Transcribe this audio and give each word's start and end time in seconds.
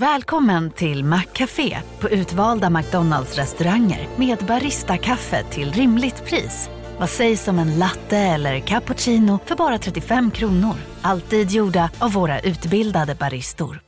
Välkommen 0.00 0.70
till 0.70 1.04
Maccafé 1.04 1.78
på 2.00 2.08
utvalda 2.08 2.70
McDonalds 2.70 3.36
restauranger 3.36 4.08
med 4.16 4.38
Baristakaffe 4.38 5.44
till 5.50 5.72
rimligt 5.72 6.24
pris. 6.24 6.70
Vad 6.98 7.10
sägs 7.10 7.48
om 7.48 7.58
en 7.58 7.78
latte 7.78 8.16
eller 8.16 8.60
cappuccino 8.60 9.38
för 9.44 9.56
bara 9.56 9.78
35 9.78 10.30
kronor? 10.30 10.74
Alltid 11.02 11.50
gjorda 11.50 11.90
av 11.98 12.12
våra 12.12 12.40
utbildade 12.40 13.14
baristor. 13.14 13.80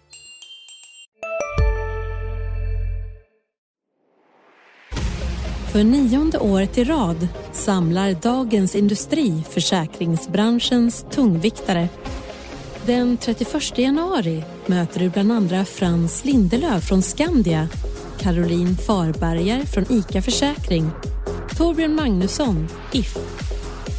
För 5.73 5.85
nionde 5.85 6.39
året 6.39 6.79
i 6.79 6.85
rad 6.85 7.29
samlar 7.53 8.13
Dagens 8.13 8.75
Industri 8.75 9.45
försäkringsbranschens 9.51 11.07
tungviktare. 11.11 11.89
Den 12.87 13.17
31 13.17 13.79
januari 13.79 14.45
möter 14.69 15.01
du 15.01 15.11
bland 15.11 15.33
andra 15.33 15.65
Frans 15.65 16.25
Lindelöf 16.25 16.85
från 16.89 17.03
Skandia, 17.03 17.69
Caroline 18.19 18.77
Farberger 18.77 19.65
från 19.65 19.93
ICA 19.93 20.23
Försäkring, 20.23 20.91
Torbjörn 21.57 21.95
Magnusson, 21.95 22.69
If, 22.93 23.17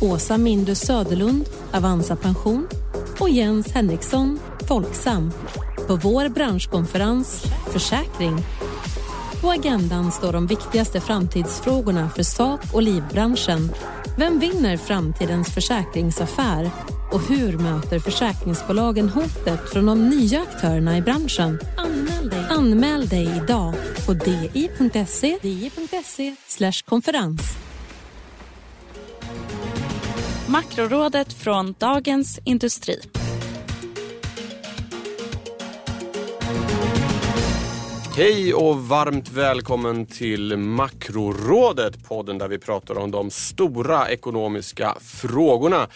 Åsa 0.02 0.38
Mindus 0.38 0.80
Söderlund, 0.80 1.50
Avanza 1.74 2.16
Pension 2.16 2.68
och 3.20 3.30
Jens 3.30 3.72
Henriksson, 3.72 4.40
Folksam, 4.68 5.32
på 5.88 5.96
vår 5.96 6.30
branschkonferens 6.30 7.44
Försäkring. 7.72 8.38
På 9.42 9.52
agendan 9.52 10.12
står 10.12 10.34
de 10.34 10.48
viktigaste 10.48 11.02
framtidsfrågorna 11.02 12.10
för 12.10 12.24
sak 12.24 12.62
och 12.74 12.82
livbranschen. 12.82 13.72
Vem 14.18 14.40
vinner 14.40 14.78
framtidens 14.78 15.54
försäkringsaffär? 15.54 16.72
Och 17.12 17.22
hur 17.22 17.58
möter 17.58 18.00
försäkringsbolagen 18.00 19.10
hotet 19.10 19.70
från 19.74 19.86
de 19.86 20.10
nya 20.10 20.42
aktörerna 20.42 20.98
i 20.98 21.02
branschen? 21.02 21.60
Anmäl 21.78 22.30
dig, 22.30 22.46
Anmäl 22.50 23.08
dig 23.08 23.42
idag 23.44 23.74
på 24.06 24.14
di.se 24.14 25.38
di.se 25.42 26.36
konferens. 26.86 27.42
Makrorådet 30.48 31.34
från 31.34 31.76
Dagens 31.80 32.40
Industri. 32.44 33.19
Hej 38.20 38.54
och 38.54 38.80
varmt 38.88 39.30
välkommen 39.30 40.06
till 40.06 40.58
Makrorådet, 40.58 42.04
podden 42.08 42.38
där 42.38 42.48
vi 42.48 42.60
pratar 42.60 42.98
om 42.98 43.12
de 43.12 43.32
stora 43.32 44.10
ekonomiska 44.10 44.98
frågorna. 45.02 45.88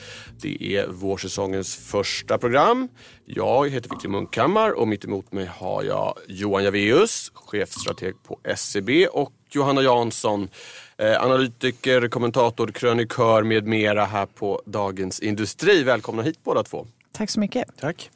Det 0.42 0.76
är 0.76 0.88
vårsäsongens 0.88 1.76
första 1.76 2.38
program. 2.38 2.88
Jag 3.26 3.70
heter 3.70 3.90
Victor 3.90 4.10
Munkhammar 4.10 4.72
och 4.72 4.88
mitt 4.88 5.06
emot 5.06 5.32
mig 5.32 5.46
har 5.46 5.84
jag 5.84 6.18
Johan 6.28 6.64
Javeus, 6.64 7.32
chefstrateg 7.34 8.14
på 8.24 8.40
SCB 8.44 9.08
och 9.08 9.34
Johanna 9.52 9.82
Jansson, 9.82 10.50
eh, 10.98 11.24
analytiker, 11.24 12.08
kommentator, 12.08 12.68
krönikör 12.68 13.44
med 13.44 13.68
mera 13.68 14.06
här 14.06 14.26
på 14.26 14.62
Dagens 14.66 15.20
Industri. 15.20 15.84
Välkomna 15.84 16.24
hit 16.24 16.40
båda 16.44 16.64
två. 16.64 16.88
Tack 17.12 17.30
så 17.30 17.40
mycket. 17.40 17.68
Tack. 17.80 18.10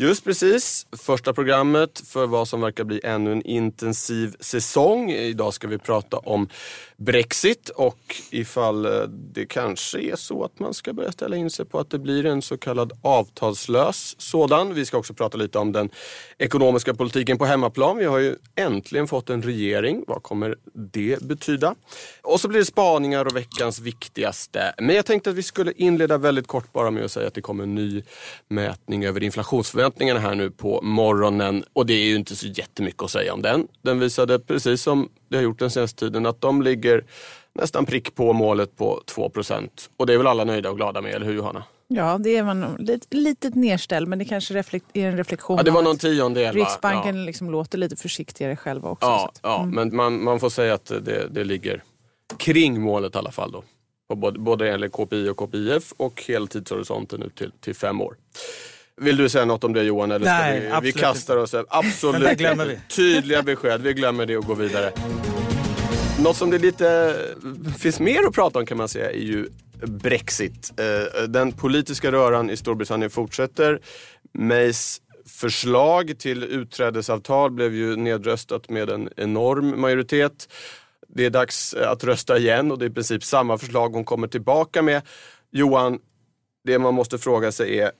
Just 0.00 0.24
precis, 0.24 0.86
första 0.92 1.32
programmet 1.32 2.02
för 2.06 2.26
vad 2.26 2.48
som 2.48 2.60
verkar 2.60 2.84
bli 2.84 3.00
ännu 3.04 3.32
en 3.32 3.42
intensiv 3.42 4.36
säsong. 4.40 5.10
Idag 5.10 5.54
ska 5.54 5.68
vi 5.68 5.78
prata 5.78 6.16
om 6.16 6.48
Brexit 6.96 7.68
och 7.68 8.16
ifall 8.30 8.86
eh, 8.86 9.02
det 9.08 9.46
kanske 9.46 10.00
är 10.00 10.16
så 10.16 10.44
att 10.44 10.58
man 10.58 10.74
ska 10.74 10.92
börja 10.92 11.12
ställa 11.12 11.36
in 11.36 11.50
sig 11.50 11.64
på 11.64 11.78
att 11.78 11.90
det 11.90 11.98
blir 11.98 12.26
en 12.26 12.42
så 12.42 12.58
kallad 12.58 12.92
avtalslös 13.02 14.14
sådan. 14.18 14.74
Vi 14.74 14.86
ska 14.86 14.98
också 14.98 15.14
prata 15.14 15.38
lite 15.38 15.58
om 15.58 15.72
den 15.72 15.90
ekonomiska 16.38 16.94
politiken 16.94 17.38
på 17.38 17.44
hemmaplan. 17.44 17.96
Vi 17.96 18.04
har 18.04 18.18
ju 18.18 18.36
äntligen 18.54 19.08
fått 19.08 19.30
en 19.30 19.42
regering. 19.42 20.04
Vad 20.06 20.22
kommer 20.22 20.56
det 20.74 21.22
betyda? 21.22 21.74
Och 22.22 22.40
så 22.40 22.48
blir 22.48 22.58
det 22.58 22.66
spaningar 22.66 23.24
och 23.24 23.36
veckans 23.36 23.80
viktigaste. 23.80 24.74
Men 24.78 24.96
jag 24.96 25.06
tänkte 25.06 25.30
att 25.30 25.36
vi 25.36 25.42
skulle 25.42 25.72
inleda 25.76 26.18
väldigt 26.18 26.46
kort 26.46 26.72
bara 26.72 26.90
med 26.90 27.04
att 27.04 27.12
säga 27.12 27.28
att 27.28 27.34
det 27.34 27.40
kommer 27.40 27.64
en 27.64 27.74
ny 27.74 28.02
mätning 28.48 29.04
över 29.04 29.22
inflationsförväntningarna 29.90 30.20
här 30.20 30.34
nu 30.34 30.50
på 30.50 30.80
morgonen. 30.82 31.64
Och 31.72 31.86
det 31.86 31.94
är 31.94 32.06
ju 32.06 32.16
inte 32.16 32.36
så 32.36 32.46
jättemycket 32.46 33.02
att 33.02 33.10
säga 33.10 33.34
om 33.34 33.42
den. 33.42 33.68
Den 33.82 33.98
visade 33.98 34.38
precis 34.38 34.82
som 34.82 35.08
det 35.28 35.36
har 35.36 35.42
gjort 35.42 35.58
den 35.58 35.70
senaste 35.70 35.98
tiden 35.98 36.26
att 36.26 36.40
de 36.40 36.62
ligger 36.62 37.04
nästan 37.54 37.86
prick 37.86 38.14
på 38.14 38.32
målet 38.32 38.76
på 38.76 39.02
2% 39.16 39.68
Och 39.96 40.06
det 40.06 40.14
är 40.14 40.18
väl 40.18 40.26
alla 40.26 40.44
nöjda 40.44 40.70
och 40.70 40.76
glada 40.76 41.00
med, 41.00 41.14
eller 41.14 41.26
hur 41.26 41.34
Johanna? 41.34 41.64
Ja, 41.88 42.18
det 42.18 42.36
är 42.36 42.44
man 42.44 42.76
lite 42.78 43.16
litet 43.16 43.54
nedställd, 43.54 44.08
men 44.08 44.18
det 44.18 44.24
kanske 44.24 44.54
reflekt, 44.54 44.86
är 44.94 45.08
en 45.08 45.16
reflektion. 45.16 45.56
Ja, 45.56 45.62
det 45.62 45.70
var 45.70 45.82
någon 45.82 45.98
tiondel 45.98 46.54
Riksbanken 46.54 47.16
ja. 47.16 47.24
liksom 47.24 47.50
låter 47.50 47.78
lite 47.78 47.96
försiktigare 47.96 48.56
själva 48.56 48.90
också. 48.90 49.06
Ja, 49.06 49.28
att, 49.28 49.40
ja 49.42 49.62
mm. 49.62 49.74
men 49.74 49.96
man, 49.96 50.24
man 50.24 50.40
får 50.40 50.50
säga 50.50 50.74
att 50.74 50.86
det, 50.86 51.28
det 51.30 51.44
ligger 51.44 51.82
kring 52.38 52.80
målet 52.80 53.14
i 53.14 53.18
alla 53.18 53.30
fall. 53.30 53.52
Då. 53.52 53.64
Både, 54.14 54.38
både 54.38 54.70
enligt 54.70 54.92
KPI 54.92 55.28
och 55.28 55.36
KPIF 55.36 55.92
och 55.96 56.22
heltidshorisonten 56.28 57.22
ut 57.22 57.34
till, 57.34 57.52
till 57.60 57.74
fem 57.74 58.00
år. 58.00 58.16
Vill 59.00 59.16
du 59.16 59.28
säga 59.28 59.44
något 59.44 59.64
om 59.64 59.72
det 59.72 59.82
Johan? 59.82 60.10
Eller 60.10 60.26
Nej, 60.26 60.60
vi, 60.60 60.92
vi 60.92 60.92
kastar 60.92 61.36
oss 61.36 61.54
Absolut 61.68 62.28
det 62.28 62.34
glömmer 62.34 62.66
vi. 62.66 62.78
Tydliga 62.88 63.42
besked, 63.42 63.82
vi 63.82 63.92
glömmer 63.92 64.26
det 64.26 64.36
och 64.36 64.44
går 64.44 64.54
vidare. 64.54 64.92
Något 66.22 66.36
som 66.36 66.50
det 66.50 66.58
lite 66.58 67.16
finns 67.78 68.00
mer 68.00 68.26
att 68.26 68.34
prata 68.34 68.58
om 68.58 68.66
kan 68.66 68.76
man 68.76 68.88
säga 68.88 69.10
är 69.10 69.22
ju 69.22 69.48
Brexit. 69.86 70.72
Eh, 70.80 71.22
den 71.22 71.52
politiska 71.52 72.12
röran 72.12 72.50
i 72.50 72.56
Storbritannien 72.56 73.10
fortsätter. 73.10 73.80
Mays 74.32 75.00
förslag 75.26 76.18
till 76.18 76.44
utträdesavtal 76.44 77.50
blev 77.50 77.74
ju 77.74 77.96
nedröstat 77.96 78.68
med 78.68 78.90
en 78.90 79.08
enorm 79.16 79.80
majoritet. 79.80 80.48
Det 81.08 81.24
är 81.24 81.30
dags 81.30 81.74
att 81.74 82.04
rösta 82.04 82.38
igen 82.38 82.72
och 82.72 82.78
det 82.78 82.84
är 82.84 82.90
i 82.90 82.94
princip 82.94 83.24
samma 83.24 83.58
förslag 83.58 83.88
hon 83.88 84.04
kommer 84.04 84.28
tillbaka 84.28 84.82
med. 84.82 85.02
Johan, 85.50 85.98
det 86.64 86.78
man 86.78 86.94
måste 86.94 87.18
fråga 87.18 87.52
sig 87.52 87.78
är, 87.78 87.90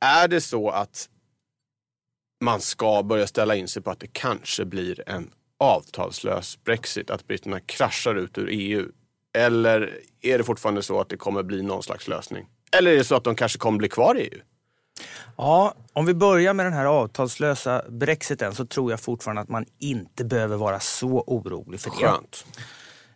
är 0.00 0.28
det 0.28 0.40
så 0.40 0.70
att 0.70 1.08
man 2.40 2.60
ska 2.60 3.02
börja 3.02 3.26
ställa 3.26 3.54
in 3.54 3.68
sig 3.68 3.82
på 3.82 3.90
att 3.90 4.00
det 4.00 4.12
kanske 4.12 4.64
blir 4.64 5.08
en 5.08 5.30
avtalslös 5.58 6.58
Brexit, 6.64 7.10
att 7.10 7.26
britterna 7.26 7.60
kraschar 7.60 8.14
ut 8.14 8.38
ur 8.38 8.48
EU? 8.50 8.88
Eller 9.36 10.00
är 10.20 10.38
det 10.38 10.44
fortfarande 10.44 10.82
så 10.82 11.00
att 11.00 11.08
det 11.08 11.16
kommer 11.16 11.42
bli 11.42 11.62
någon 11.62 11.82
slags 11.82 12.08
lösning? 12.08 12.46
Eller 12.78 12.92
är 12.92 12.96
det 12.96 13.04
så 13.04 13.14
att 13.14 13.24
de 13.24 13.36
kanske 13.36 13.58
kommer 13.58 13.78
bli 13.78 13.88
kvar 13.88 14.18
i 14.18 14.20
EU? 14.20 14.40
Ja, 15.36 15.74
om 15.92 16.06
vi 16.06 16.14
börjar 16.14 16.54
med 16.54 16.66
den 16.66 16.72
här 16.72 16.84
avtalslösa 16.84 17.82
brexiten 17.88 18.54
så 18.54 18.66
tror 18.66 18.90
jag 18.90 19.00
fortfarande 19.00 19.42
att 19.42 19.48
man 19.48 19.64
inte 19.78 20.24
behöver 20.24 20.56
vara 20.56 20.80
så 20.80 21.24
orolig 21.26 21.80
för 21.80 21.90
det. 21.90 21.96
Skönt. 21.96 22.46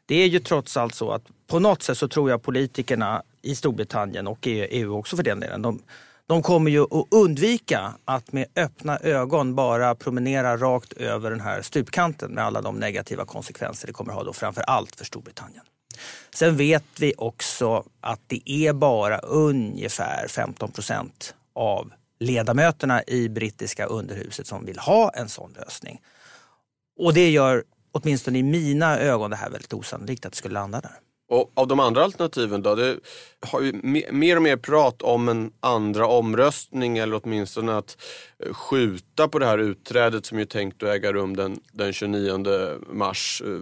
Det 0.07 0.15
är 0.15 0.27
ju 0.27 0.39
trots 0.39 0.77
allt 0.77 0.95
så 0.95 1.11
att 1.11 1.23
på 1.47 1.59
något 1.59 1.83
sätt 1.83 1.99
så 1.99 2.09
tror 2.09 2.31
jag 2.31 2.43
politikerna 2.43 3.23
i 3.43 3.55
Storbritannien 3.55 4.27
och 4.27 4.39
EU 4.43 4.99
också 4.99 5.17
för 5.17 5.23
den 5.23 5.41
delen, 5.41 5.63
de, 5.63 5.83
de 6.29 6.43
kommer 6.43 6.71
ju 6.71 6.83
att 6.83 7.07
undvika 7.11 7.95
att 8.05 8.33
med 8.33 8.47
öppna 8.57 8.99
ögon 8.99 9.55
bara 9.55 9.95
promenera 9.95 10.57
rakt 10.57 10.93
över 10.93 11.31
den 11.31 11.41
här 11.41 11.63
stupkanten 11.63 12.31
med 12.31 12.45
alla 12.45 12.63
de 12.63 12.77
negativa 12.77 13.25
konsekvenser 13.25 13.87
det 13.87 13.93
kommer 13.93 14.13
att 14.13 14.17
ha 14.17 14.25
då 14.25 14.33
framför 14.33 14.63
allt 14.63 14.97
för 14.97 15.05
Storbritannien. 15.05 15.65
Sen 16.35 16.57
vet 16.57 16.85
vi 16.99 17.15
också 17.19 17.85
att 18.01 18.21
det 18.27 18.51
är 18.51 18.73
bara 18.73 19.19
ungefär 19.19 20.29
15 20.29 20.73
procent 20.73 21.35
av 21.55 21.93
ledamöterna 22.21 23.03
i 23.07 23.29
brittiska 23.29 23.87
underhuset 23.87 24.47
som 24.47 24.65
vill 24.65 24.79
ha 24.79 25.11
en 25.11 25.29
sån 25.29 25.53
lösning. 25.53 26.01
Och 26.99 27.15
det 27.15 27.31
gör 27.31 27.65
åtminstone 27.93 28.39
i 28.39 28.43
mina 28.43 28.99
ögon 28.99 29.31
det 29.31 29.37
här 29.37 29.51
väldigt 29.51 29.73
osannolikt 29.73 30.27
att 30.27 30.33
det 30.33 30.39
skulle 30.39 30.55
landa 30.55 30.81
där. 30.81 30.99
Och 31.29 31.53
av 31.55 31.69
de 31.69 31.81
andra 31.81 32.05
alternativen 32.05 32.63
då? 32.63 32.75
Det 32.75 32.97
har 33.41 33.61
ju 33.61 33.73
mer 34.13 34.37
och 34.37 34.43
mer 34.43 34.57
prat 34.57 35.03
om 35.03 35.29
en 35.29 35.53
andra 35.61 36.07
omröstning 36.07 36.99
eller 36.99 37.21
åtminstone 37.25 37.77
att 37.77 37.97
eh, 38.39 38.53
skjuta 38.53 39.29
på 39.29 39.39
det 39.39 39.47
här 39.47 39.59
utträdet 39.59 40.27
som 40.27 40.39
är 40.39 40.45
tänkt 40.45 40.83
att 40.83 40.89
äga 40.89 41.13
rum 41.13 41.37
den, 41.37 41.61
den 41.73 41.93
29 41.93 42.79
mars. 42.93 43.43
Eh, 43.47 43.61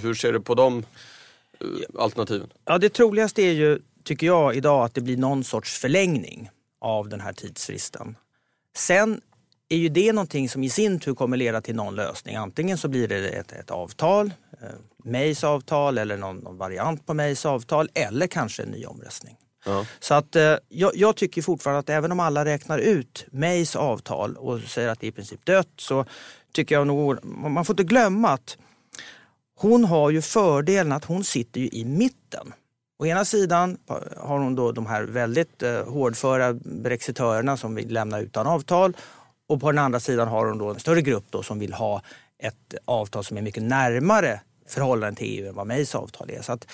hur 0.00 0.14
ser 0.14 0.32
du 0.32 0.40
på 0.40 0.54
de 0.54 0.78
eh, 0.78 1.66
alternativen? 1.98 2.52
Ja, 2.64 2.78
det 2.78 2.88
troligaste 2.88 3.42
är 3.42 3.52
ju, 3.52 3.78
tycker 4.04 4.26
jag, 4.26 4.56
idag 4.56 4.84
att 4.84 4.94
det 4.94 5.00
blir 5.00 5.16
någon 5.16 5.44
sorts 5.44 5.78
förlängning 5.78 6.50
av 6.80 7.08
den 7.08 7.20
här 7.20 7.32
tidsfristen. 7.32 8.16
Sen 8.76 9.20
är 9.68 9.76
ju 9.76 9.88
det 9.88 10.12
någonting 10.12 10.48
som 10.48 10.64
i 10.64 10.70
sin 10.70 11.00
tur 11.00 11.14
kommer 11.14 11.36
leda 11.36 11.60
till 11.60 11.76
någon 11.76 11.94
lösning. 11.94 12.36
Antingen 12.36 12.78
så 12.78 12.88
blir 12.88 13.08
det 13.08 13.28
ett, 13.28 13.52
ett 13.52 13.70
avtal, 13.70 14.30
Mays 15.06 15.44
avtal 15.44 15.98
eller 15.98 16.16
någon, 16.16 16.36
någon, 16.36 16.58
variant 16.58 17.06
på 17.06 17.14
Mays 17.14 17.46
avtal 17.46 17.88
eller 17.94 18.26
kanske 18.26 18.62
en 18.62 18.68
ny 18.68 18.86
omröstning. 18.86 19.36
Ja. 19.64 19.86
Så 20.00 20.14
att 20.14 20.36
eh, 20.36 20.54
jag, 20.68 20.96
jag, 20.96 21.16
tycker 21.16 21.42
fortfarande 21.42 21.78
att 21.78 21.90
även 21.90 22.12
om 22.12 22.20
alla 22.20 22.44
räknar 22.44 22.78
ut 22.78 23.26
Mays 23.32 23.76
avtal 23.76 24.36
och 24.36 24.60
säger 24.60 24.88
att 24.88 25.00
det 25.00 25.06
är 25.06 25.08
i 25.08 25.12
princip 25.12 25.44
dött 25.44 25.68
så 25.76 26.04
tycker 26.52 26.74
jag 26.74 26.86
nog, 26.86 27.24
man 27.24 27.64
får 27.64 27.72
inte 27.72 27.84
glömma 27.84 28.28
att 28.28 28.56
hon 29.58 29.84
har 29.84 30.10
ju 30.10 30.22
fördelen 30.22 30.92
att 30.92 31.04
hon 31.04 31.24
sitter 31.24 31.60
ju 31.60 31.68
i 31.68 31.84
mitten. 31.84 32.52
Å 32.98 33.06
ena 33.06 33.24
sidan 33.24 33.78
har 34.16 34.38
hon 34.38 34.54
då 34.54 34.72
de 34.72 34.86
här 34.86 35.02
väldigt 35.02 35.62
eh, 35.62 35.84
hårdföra 35.84 36.54
brexitörerna 36.54 37.56
som 37.56 37.74
vill 37.74 37.92
lämna 37.92 38.20
utan 38.20 38.46
avtal 38.46 38.96
Och 39.48 39.60
på 39.60 39.72
den 39.72 39.78
andra 39.78 40.00
sidan 40.00 40.28
har 40.28 40.46
hon 40.46 40.58
då 40.58 40.70
en 40.70 40.80
större 40.80 41.02
grupp 41.02 41.24
då 41.30 41.42
som 41.42 41.58
vill 41.58 41.72
ha 41.72 42.02
ett 42.38 42.74
avtal 42.84 43.24
som 43.24 43.36
är 43.36 43.42
mycket 43.42 43.62
närmare 43.62 44.40
förhållande 44.66 45.18
till 45.18 45.40
EU 45.40 45.48
än 45.48 45.54
vad 45.54 45.66
Mays 45.66 45.94
avtal 45.94 46.30
är. 46.30 46.42
Så 46.42 46.52
att, 46.52 46.66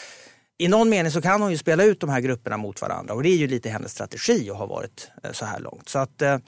i 0.59 0.69
någon 0.69 0.89
mening 0.89 1.13
så 1.13 1.23
kan 1.23 1.43
hon 1.43 1.51
ju 1.51 1.59
spela 1.59 1.85
ut 1.85 2.01
de 2.01 2.11
här 2.11 2.21
grupperna 2.21 2.57
mot 2.57 2.83
varandra 2.83 3.15
och 3.15 3.23
det 3.23 3.29
är 3.29 3.37
ju 3.37 3.47
lite 3.47 3.71
hennes 3.71 3.93
strategi 3.93 4.51
och 4.51 4.57
har 4.57 4.67
varit 4.67 5.11
eh, 5.23 5.33
så 5.33 5.45
här 5.45 5.61
långt. 5.61 5.89
Så 5.89 5.99
att, 5.99 6.23
eh, 6.23 6.39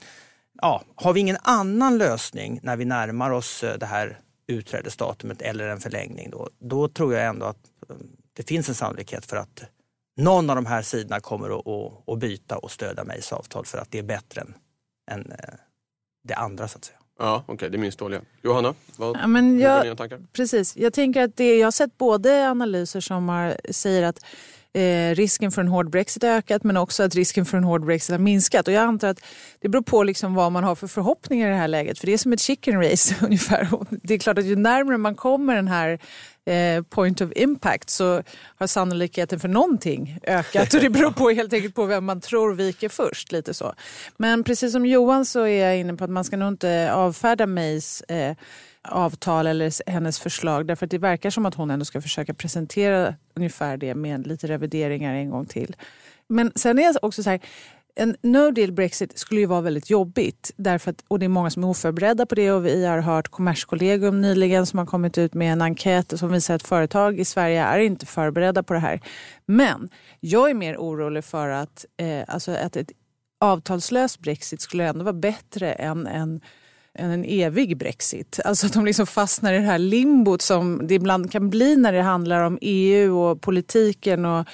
ja, 0.61 0.83
har 0.95 1.13
vi 1.13 1.19
ingen 1.19 1.37
annan 1.41 1.97
lösning 1.97 2.59
när 2.63 2.77
vi 2.77 2.85
närmar 2.85 3.31
oss 3.31 3.63
eh, 3.63 3.77
det 3.77 3.85
här 3.85 4.19
utträdesdatumet 4.47 5.41
eller 5.41 5.67
en 5.67 5.79
förlängning 5.79 6.29
då, 6.29 6.49
då 6.59 6.87
tror 6.87 7.13
jag 7.13 7.25
ändå 7.25 7.45
att 7.45 7.57
det 8.33 8.43
finns 8.43 8.69
en 8.69 8.75
sannolikhet 8.75 9.25
för 9.25 9.37
att 9.37 9.63
någon 10.17 10.49
av 10.49 10.55
de 10.55 10.65
här 10.65 10.81
sidorna 10.81 11.19
kommer 11.19 11.59
att, 11.59 11.67
att, 11.67 12.09
att 12.09 12.19
byta 12.19 12.57
och 12.57 12.71
stödja 12.71 13.03
Mays 13.03 13.33
avtal 13.33 13.65
för 13.65 13.77
att 13.77 13.91
det 13.91 13.99
är 13.99 14.03
bättre 14.03 14.41
än, 14.41 14.53
än 15.11 15.33
det 16.23 16.33
andra 16.33 16.67
så 16.67 16.77
att 16.77 16.85
säga. 16.85 16.99
Ja, 17.19 17.43
okej, 17.45 17.53
okay, 17.53 17.69
det 17.69 17.77
minst 17.77 17.99
dåliga. 17.99 18.21
Johanna, 18.43 18.73
vad 18.97 19.17
ja, 19.17 19.27
men 19.27 19.59
jag, 19.59 19.83
dina 19.83 19.95
tankar? 19.95 20.19
Precis, 20.33 20.77
jag 20.77 20.93
tänker 20.93 21.23
att 21.23 21.37
det, 21.37 21.57
jag 21.57 21.67
har 21.67 21.71
sett 21.71 21.97
både 21.97 22.49
analyser 22.49 22.99
som 22.99 23.29
har, 23.29 23.57
säger 23.71 24.03
att 24.03 24.25
eh, 24.75 25.15
risken 25.15 25.51
för 25.51 25.61
en 25.61 25.67
hård 25.67 25.89
brexit 25.89 26.23
har 26.23 26.29
ökat 26.29 26.63
men 26.63 26.77
också 26.77 27.03
att 27.03 27.15
risken 27.15 27.45
för 27.45 27.57
en 27.57 27.63
hård 27.63 27.85
brexit 27.85 28.11
har 28.11 28.19
minskat. 28.19 28.67
Och 28.67 28.73
jag 28.73 28.83
antar 28.83 29.07
att 29.07 29.19
det 29.59 29.69
beror 29.69 29.81
på 29.81 30.03
liksom 30.03 30.33
vad 30.33 30.51
man 30.51 30.63
har 30.63 30.75
för 30.75 30.87
förhoppningar 30.87 31.47
i 31.47 31.51
det 31.51 31.57
här 31.57 31.67
läget. 31.67 31.99
För 31.99 32.05
det 32.05 32.13
är 32.13 32.17
som 32.17 32.33
ett 32.33 32.41
chicken 32.41 32.83
race 32.83 33.15
ungefär. 33.25 33.73
Och 33.73 33.87
det 33.89 34.13
är 34.13 34.19
klart 34.19 34.37
att 34.37 34.45
ju 34.45 34.55
närmare 34.55 34.97
man 34.97 35.15
kommer 35.15 35.55
den 35.55 35.67
här 35.67 35.99
eh, 36.45 36.83
point 36.83 37.21
of 37.21 37.31
impact 37.35 37.89
så 37.89 38.23
har 38.57 38.67
sannolikheten 38.67 39.39
för 39.39 39.47
någonting 39.47 40.19
ökat. 40.23 40.73
Och 40.73 40.79
det 40.79 40.89
beror 40.89 41.11
på 41.11 41.29
helt 41.29 41.53
enkelt 41.53 41.75
på 41.75 41.85
vem 41.85 42.05
man 42.05 42.21
tror 42.21 42.53
viker 42.53 42.89
först. 42.89 43.31
lite 43.31 43.53
så. 43.53 43.73
Men 44.17 44.43
precis 44.43 44.71
som 44.71 44.85
Johan 44.85 45.25
så 45.25 45.39
är 45.39 45.65
jag 45.65 45.77
inne 45.77 45.93
på 45.93 46.03
att 46.03 46.09
man 46.09 46.23
ska 46.23 46.37
nog 46.37 46.47
inte 46.47 46.93
avfärda 46.93 47.45
Mays 47.45 48.01
eh, 48.01 48.35
avtal 48.87 49.47
eller 49.47 49.91
hennes 49.91 50.19
förslag. 50.19 50.67
Därför 50.67 50.85
att 50.85 50.91
det 50.91 50.97
verkar 50.97 51.29
som 51.29 51.45
att 51.45 51.55
hon 51.55 51.71
ändå 51.71 51.85
ska 51.85 52.01
försöka 52.01 52.33
presentera 52.33 53.15
ungefär 53.35 53.77
det 53.77 53.95
med 53.95 54.27
lite 54.27 54.47
revideringar 54.47 55.13
en 55.13 55.29
gång 55.29 55.45
till. 55.45 55.75
Men 56.27 56.51
sen 56.55 56.79
är 56.79 56.93
det 56.93 56.99
också 57.01 57.23
så 57.23 57.29
här, 57.29 57.39
en 57.95 58.15
no 58.21 58.51
deal 58.51 58.71
Brexit 58.71 59.19
skulle 59.19 59.41
ju 59.41 59.45
vara 59.45 59.61
väldigt 59.61 59.89
jobbigt. 59.89 60.51
Därför 60.55 60.91
att, 60.91 61.03
och 61.07 61.19
det 61.19 61.25
är 61.25 61.29
många 61.29 61.49
som 61.49 61.63
är 61.63 61.67
oförberedda 61.67 62.25
på 62.25 62.35
det 62.35 62.51
och 62.51 62.65
vi 62.65 62.85
har 62.85 62.99
hört 62.99 63.27
Kommerskollegium 63.27 64.21
nyligen 64.21 64.65
som 64.65 64.79
har 64.79 64.85
kommit 64.85 65.17
ut 65.17 65.33
med 65.33 65.53
en 65.53 65.61
enkät 65.61 66.19
som 66.19 66.31
visar 66.31 66.55
att 66.55 66.67
företag 66.67 67.19
i 67.19 67.25
Sverige 67.25 67.63
är 67.63 67.79
inte 67.79 68.05
förberedda 68.05 68.63
på 68.63 68.73
det 68.73 68.79
här. 68.79 69.01
Men 69.45 69.89
jag 70.19 70.49
är 70.49 70.53
mer 70.53 70.77
orolig 70.77 71.23
för 71.23 71.49
att, 71.49 71.85
eh, 71.97 72.23
alltså 72.27 72.51
att 72.51 72.75
ett 72.75 72.91
avtalslöst 73.39 74.19
Brexit 74.19 74.61
skulle 74.61 74.87
ändå 74.87 75.03
vara 75.03 75.13
bättre 75.13 75.73
än 75.73 76.07
en 76.07 76.41
än 76.97 77.11
en 77.11 77.25
evig 77.25 77.77
brexit. 77.77 78.39
Alltså 78.45 78.67
att 78.67 78.73
de 78.73 78.85
liksom 78.85 79.07
fastnar 79.07 79.53
i 79.53 79.57
det 79.57 79.63
här 79.63 79.77
limbot 79.77 80.41
som 80.41 80.87
det 80.87 80.93
ibland 80.93 81.31
kan 81.31 81.49
bli 81.49 81.75
när 81.75 81.93
det 81.93 82.01
handlar 82.01 82.41
om 82.41 82.57
EU 82.61 83.17
och 83.19 83.41
politiken 83.41 84.25
och 84.25 84.47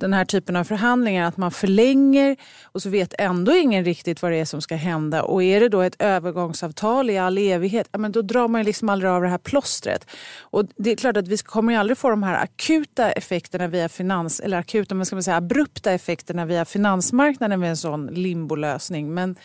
den 0.00 0.12
här 0.12 0.24
typen 0.24 0.56
av 0.56 0.64
förhandlingar. 0.64 1.28
Att 1.28 1.36
man 1.36 1.50
förlänger 1.50 2.36
och 2.62 2.82
så 2.82 2.90
vet 2.90 3.14
ändå 3.18 3.56
ingen 3.56 3.84
riktigt 3.84 4.22
vad 4.22 4.32
det 4.32 4.36
är 4.36 4.44
som 4.44 4.62
ska 4.62 4.74
hända. 4.74 5.22
Och 5.22 5.42
är 5.42 5.60
det 5.60 5.68
då 5.68 5.80
ett 5.80 5.96
övergångsavtal 5.98 7.10
i 7.10 7.18
all 7.18 7.38
evighet, 7.38 7.88
ja, 7.92 7.98
men 7.98 8.12
då 8.12 8.22
drar 8.22 8.48
man 8.48 8.60
ju 8.60 8.64
liksom 8.64 8.88
aldrig 8.88 9.10
av 9.10 9.22
det 9.22 9.28
här 9.28 9.38
plåstret. 9.38 10.06
Och 10.40 10.64
det 10.76 10.90
är 10.90 10.96
klart 10.96 11.16
att 11.16 11.28
vi 11.28 11.38
kommer 11.38 11.72
ju 11.72 11.78
aldrig 11.78 11.98
få 11.98 12.10
de 12.10 12.22
här 12.22 12.42
akuta 12.42 13.10
effekterna 13.10 13.68
via 13.68 13.88
finans, 13.88 14.40
eller 14.40 14.58
akuta, 14.58 14.94
men 14.94 15.06
ska 15.06 15.16
man 15.16 15.22
säga 15.22 15.36
abrupta 15.36 15.92
effekterna 15.92 16.46
via 16.46 16.64
finansmarknaden 16.64 17.60
med 17.60 17.70
en 17.70 17.76
sån 17.76 18.06
limbolösning. 18.06 19.14
Men 19.14 19.36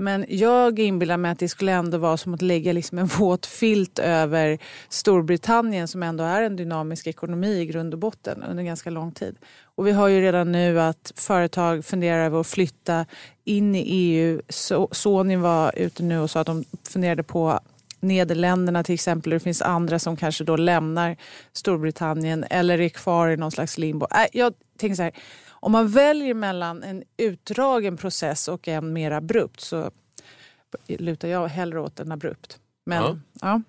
men 0.00 0.26
jag 0.28 0.78
inbillar 0.78 1.16
mig 1.16 1.30
att 1.30 1.38
det 1.38 1.48
skulle 1.48 1.72
ändå 1.72 1.98
vara 1.98 2.16
som 2.16 2.34
att 2.34 2.42
lägga 2.42 2.72
liksom 2.72 2.98
en 2.98 3.06
våt 3.06 3.46
filt 3.46 3.98
över 3.98 4.58
Storbritannien 4.88 5.88
som 5.88 6.02
ändå 6.02 6.24
är 6.24 6.42
en 6.42 6.56
dynamisk 6.56 7.06
ekonomi 7.06 7.60
i 7.60 7.66
grund 7.66 7.94
och 7.94 8.00
botten 8.00 8.42
under 8.42 8.62
ganska 8.62 8.90
lång 8.90 9.12
tid. 9.12 9.36
Och 9.80 9.86
vi 9.86 9.92
har 9.92 10.08
ju 10.08 10.20
redan 10.20 10.52
nu 10.52 10.80
att 10.80 11.12
företag 11.16 11.84
funderar 11.84 12.24
över 12.24 12.40
att 12.40 12.46
flytta 12.46 13.06
in 13.44 13.74
i 13.74 13.84
EU. 13.86 14.40
Sony 14.90 15.36
var 15.36 15.78
ute 15.78 16.02
nu 16.02 16.18
och 16.18 16.30
sa 16.30 16.40
att 16.40 16.46
de 16.46 16.64
funderade 16.88 17.22
på 17.22 17.60
Nederländerna 18.00 18.84
till 18.84 18.94
exempel. 18.94 19.30
Det 19.30 19.40
finns 19.40 19.62
andra 19.62 19.98
som 19.98 20.16
kanske 20.16 20.44
då 20.44 20.56
lämnar 20.56 21.16
Storbritannien 21.52 22.44
eller 22.50 22.80
är 22.80 22.88
kvar 22.88 23.28
i 23.28 23.36
någon 23.36 23.50
slags 23.50 23.78
limbo. 23.78 24.06
Jag 24.32 24.54
tänker 24.78 24.96
så 24.96 25.02
här, 25.02 25.12
om 25.50 25.72
man 25.72 25.88
väljer 25.88 26.34
mellan 26.34 26.82
en 26.82 27.02
utdragen 27.16 27.96
process 27.96 28.48
och 28.48 28.68
en 28.68 28.92
mer 28.92 29.10
abrupt 29.10 29.60
så 29.60 29.90
lutar 30.86 31.28
jag 31.28 31.48
hellre 31.48 31.80
åt 31.80 32.00
en 32.00 32.12
abrupt. 32.12 32.58
Men, 32.86 33.02
ja. 33.02 33.18
ja. 33.40 33.62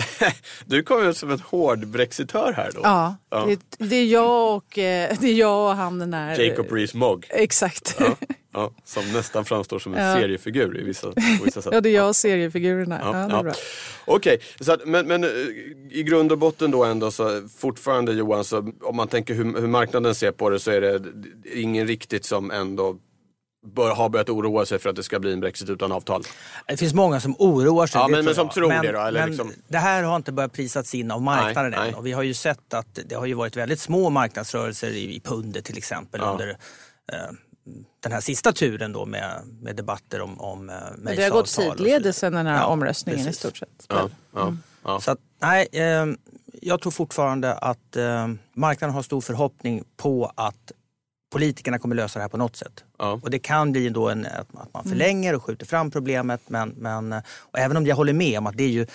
du 0.66 0.82
kommer 0.82 1.08
ut 1.08 1.16
som 1.16 1.30
en 1.30 1.40
hård 1.40 1.86
brexitör 1.86 2.52
här 2.52 2.70
då. 2.74 2.80
Ja, 2.82 3.16
ja. 3.30 3.46
Det, 3.46 3.86
det, 3.86 3.96
är 3.96 4.04
jag 4.04 4.56
och, 4.56 4.78
eh, 4.78 5.16
det 5.20 5.26
är 5.26 5.34
jag 5.34 5.70
och 5.70 5.76
han 5.76 5.98
den 5.98 6.14
här... 6.14 6.40
Jacob 6.40 6.66
Rees-Mogg. 6.66 7.26
Exakt. 7.30 7.96
Ja, 7.98 8.16
ja, 8.52 8.70
som 8.84 9.12
nästan 9.12 9.44
framstår 9.44 9.78
som 9.78 9.94
en 9.94 10.20
seriefigur 10.20 10.80
i 10.80 10.82
vissa, 10.82 11.06
på 11.06 11.44
vissa 11.44 11.62
sätt. 11.62 11.72
ja, 11.74 11.80
det 11.80 11.88
är 11.88 11.94
jag 11.94 12.08
och 12.08 12.16
seriefigurerna. 12.16 13.00
Ja, 13.02 13.28
ja, 13.30 13.42
ja. 13.46 13.52
Okej, 14.04 14.38
okay, 14.60 14.76
men, 14.86 15.06
men 15.06 15.24
eh, 15.24 15.30
i 15.90 16.02
grund 16.02 16.32
och 16.32 16.38
botten 16.38 16.70
då 16.70 16.84
ändå 16.84 17.10
så 17.10 17.48
fortfarande 17.56 18.12
Johan, 18.12 18.44
så 18.44 18.72
om 18.82 18.96
man 18.96 19.08
tänker 19.08 19.34
hur, 19.34 19.60
hur 19.60 19.68
marknaden 19.68 20.14
ser 20.14 20.32
på 20.32 20.50
det 20.50 20.58
så 20.58 20.70
är 20.70 20.80
det 20.80 21.02
ingen 21.54 21.86
riktigt 21.86 22.24
som 22.24 22.50
ändå 22.50 22.98
bör, 23.62 23.94
har 23.94 24.08
börjat 24.08 24.28
oroa 24.28 24.66
sig 24.66 24.78
för 24.78 24.90
att 24.90 24.96
det 24.96 25.02
ska 25.02 25.20
bli 25.20 25.32
en 25.32 25.40
Brexit 25.40 25.70
utan 25.70 25.92
avtal? 25.92 26.22
Det 26.66 26.76
finns 26.76 26.94
många 26.94 27.20
som 27.20 27.36
oroar 27.38 27.86
sig. 27.86 28.00
Ja, 28.00 28.08
men, 28.08 28.24
men 28.24 28.34
som 28.34 28.48
tror 28.48 28.68
men, 28.68 28.82
det 28.82 28.92
då? 28.92 29.00
Eller 29.00 29.20
men 29.20 29.28
liksom... 29.28 29.52
Det 29.68 29.78
här 29.78 30.02
har 30.02 30.16
inte 30.16 30.32
börjat 30.32 30.52
prisats 30.52 30.94
in 30.94 31.10
av 31.10 31.22
marknaden 31.22 31.70
nej, 31.70 31.80
än. 31.80 31.86
Nej. 31.86 31.94
Och 31.94 32.06
vi 32.06 32.12
har 32.12 32.22
ju 32.22 32.34
sett 32.34 32.74
att 32.74 32.98
det 33.06 33.14
har 33.14 33.26
ju 33.26 33.34
varit 33.34 33.56
väldigt 33.56 33.80
små 33.80 34.10
marknadsrörelser 34.10 34.90
i, 34.90 35.16
i 35.16 35.20
pundet 35.20 35.64
till 35.64 35.78
exempel 35.78 36.20
ja. 36.24 36.30
under 36.32 36.48
eh, 36.48 36.56
den 38.00 38.12
här 38.12 38.20
sista 38.20 38.52
turen 38.52 38.92
då 38.92 39.06
med, 39.06 39.40
med 39.60 39.76
debatter 39.76 40.20
om, 40.20 40.40
om 40.40 40.70
eh, 40.70 40.76
Men 40.98 41.16
Det 41.16 41.22
har 41.22 41.30
gått 41.30 41.48
sidledes 41.48 42.18
sen 42.18 42.32
den 42.32 42.46
här 42.46 42.56
ja, 42.56 42.66
omröstningen 42.66 43.24
precis. 43.24 43.36
i 43.36 43.40
stort 43.40 43.56
sett. 43.56 43.86
Ja, 43.88 44.08
ja, 44.34 44.42
mm. 44.86 45.00
Så 45.00 45.10
att, 45.10 45.18
nej, 45.38 45.68
eh, 45.72 46.06
jag 46.62 46.80
tror 46.80 46.90
fortfarande 46.90 47.54
att 47.54 47.96
eh, 47.96 48.28
marknaden 48.52 48.94
har 48.94 49.02
stor 49.02 49.20
förhoppning 49.20 49.84
på 49.96 50.32
att 50.34 50.72
politikerna 51.32 51.78
kommer 51.78 51.94
lösa 51.94 52.18
det 52.18 52.22
här 52.22 52.28
på 52.28 52.36
något 52.36 52.56
sätt. 52.56 52.84
Ja. 52.98 53.20
Och 53.22 53.30
det 53.30 53.38
kan 53.38 53.72
bli 53.72 53.88
då 53.88 54.08
en, 54.08 54.26
att 54.26 54.52
man 54.52 54.66
mm. 54.74 54.88
förlänger 54.88 55.34
och 55.34 55.42
skjuter 55.42 55.66
fram 55.66 55.90
problemet. 55.90 56.40
Men, 56.46 56.68
men, 56.68 57.12
och 57.38 57.58
även 57.58 57.76
om 57.76 57.86
jag 57.86 57.96
håller 57.96 58.12
med 58.12 58.38
om 58.38 58.46
att 58.46 58.56
det 58.56 58.64
är 58.64 58.68
ju 58.68 58.86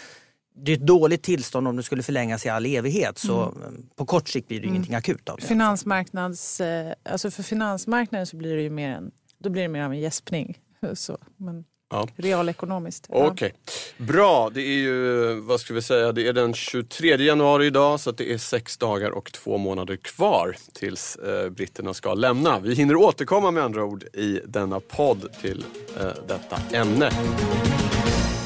det 0.60 0.72
är 0.72 0.76
ett 0.76 0.88
dåligt 0.88 1.24
tillstånd 1.24 1.68
om 1.68 1.76
det 1.76 1.84
skulle 1.84 2.04
förlängas 2.04 2.46
i 2.46 2.50
all 2.50 2.66
evighet. 2.66 3.18
Så 3.18 3.44
mm. 3.44 3.86
på 3.96 4.06
kort 4.06 4.30
sikt 4.30 4.48
blir 4.48 4.60
det 4.60 4.64
mm. 4.64 4.76
ingenting 4.76 4.96
akut 4.96 5.30
av 5.30 5.38
det. 5.38 5.46
Finansmarknads, 5.46 6.62
eh, 6.62 6.94
alltså 7.10 7.32
för 7.32 7.44
finansmarknaden 7.44 8.28
så 8.28 8.38
blir 8.38 8.56
det 8.56 8.62
ju 8.62 8.70
mer, 8.70 8.90
en, 8.90 9.12
då 9.40 9.50
blir 9.50 9.62
det 9.62 9.68
mer 9.68 9.84
av 9.84 9.92
en 9.92 10.00
gäspning. 10.00 10.58
Så, 10.94 11.18
men... 11.38 11.66
Ja. 11.90 12.08
Realekonomiskt. 12.16 13.06
Okej. 13.10 13.32
Okay. 13.32 13.52
Bra, 13.98 14.50
det 14.54 14.62
är 14.62 14.78
ju, 14.78 15.34
vad 15.40 15.60
ska 15.60 15.74
vi 15.74 15.82
säga, 15.82 16.12
det 16.12 16.28
är 16.28 16.34
den 16.34 16.54
23 16.54 17.16
januari 17.16 17.66
idag 17.66 18.00
så 18.00 18.12
det 18.12 18.34
är 18.34 18.38
sex 18.38 18.78
dagar 18.78 19.12
och 19.12 19.32
två 19.32 19.58
månader 19.58 19.96
kvar 19.96 20.56
tills 20.74 21.16
eh, 21.16 21.50
britterna 21.50 21.94
ska 21.94 22.14
lämna. 22.14 22.60
Vi 22.60 22.76
hinner 22.76 22.96
återkomma 22.96 23.52
med 23.52 23.64
andra 23.64 23.84
ord 23.84 24.04
i 24.04 24.42
denna 24.46 24.80
podd 24.80 25.34
till 25.42 25.66
eh, 26.00 26.08
detta 26.28 26.78
ämne. 26.78 27.12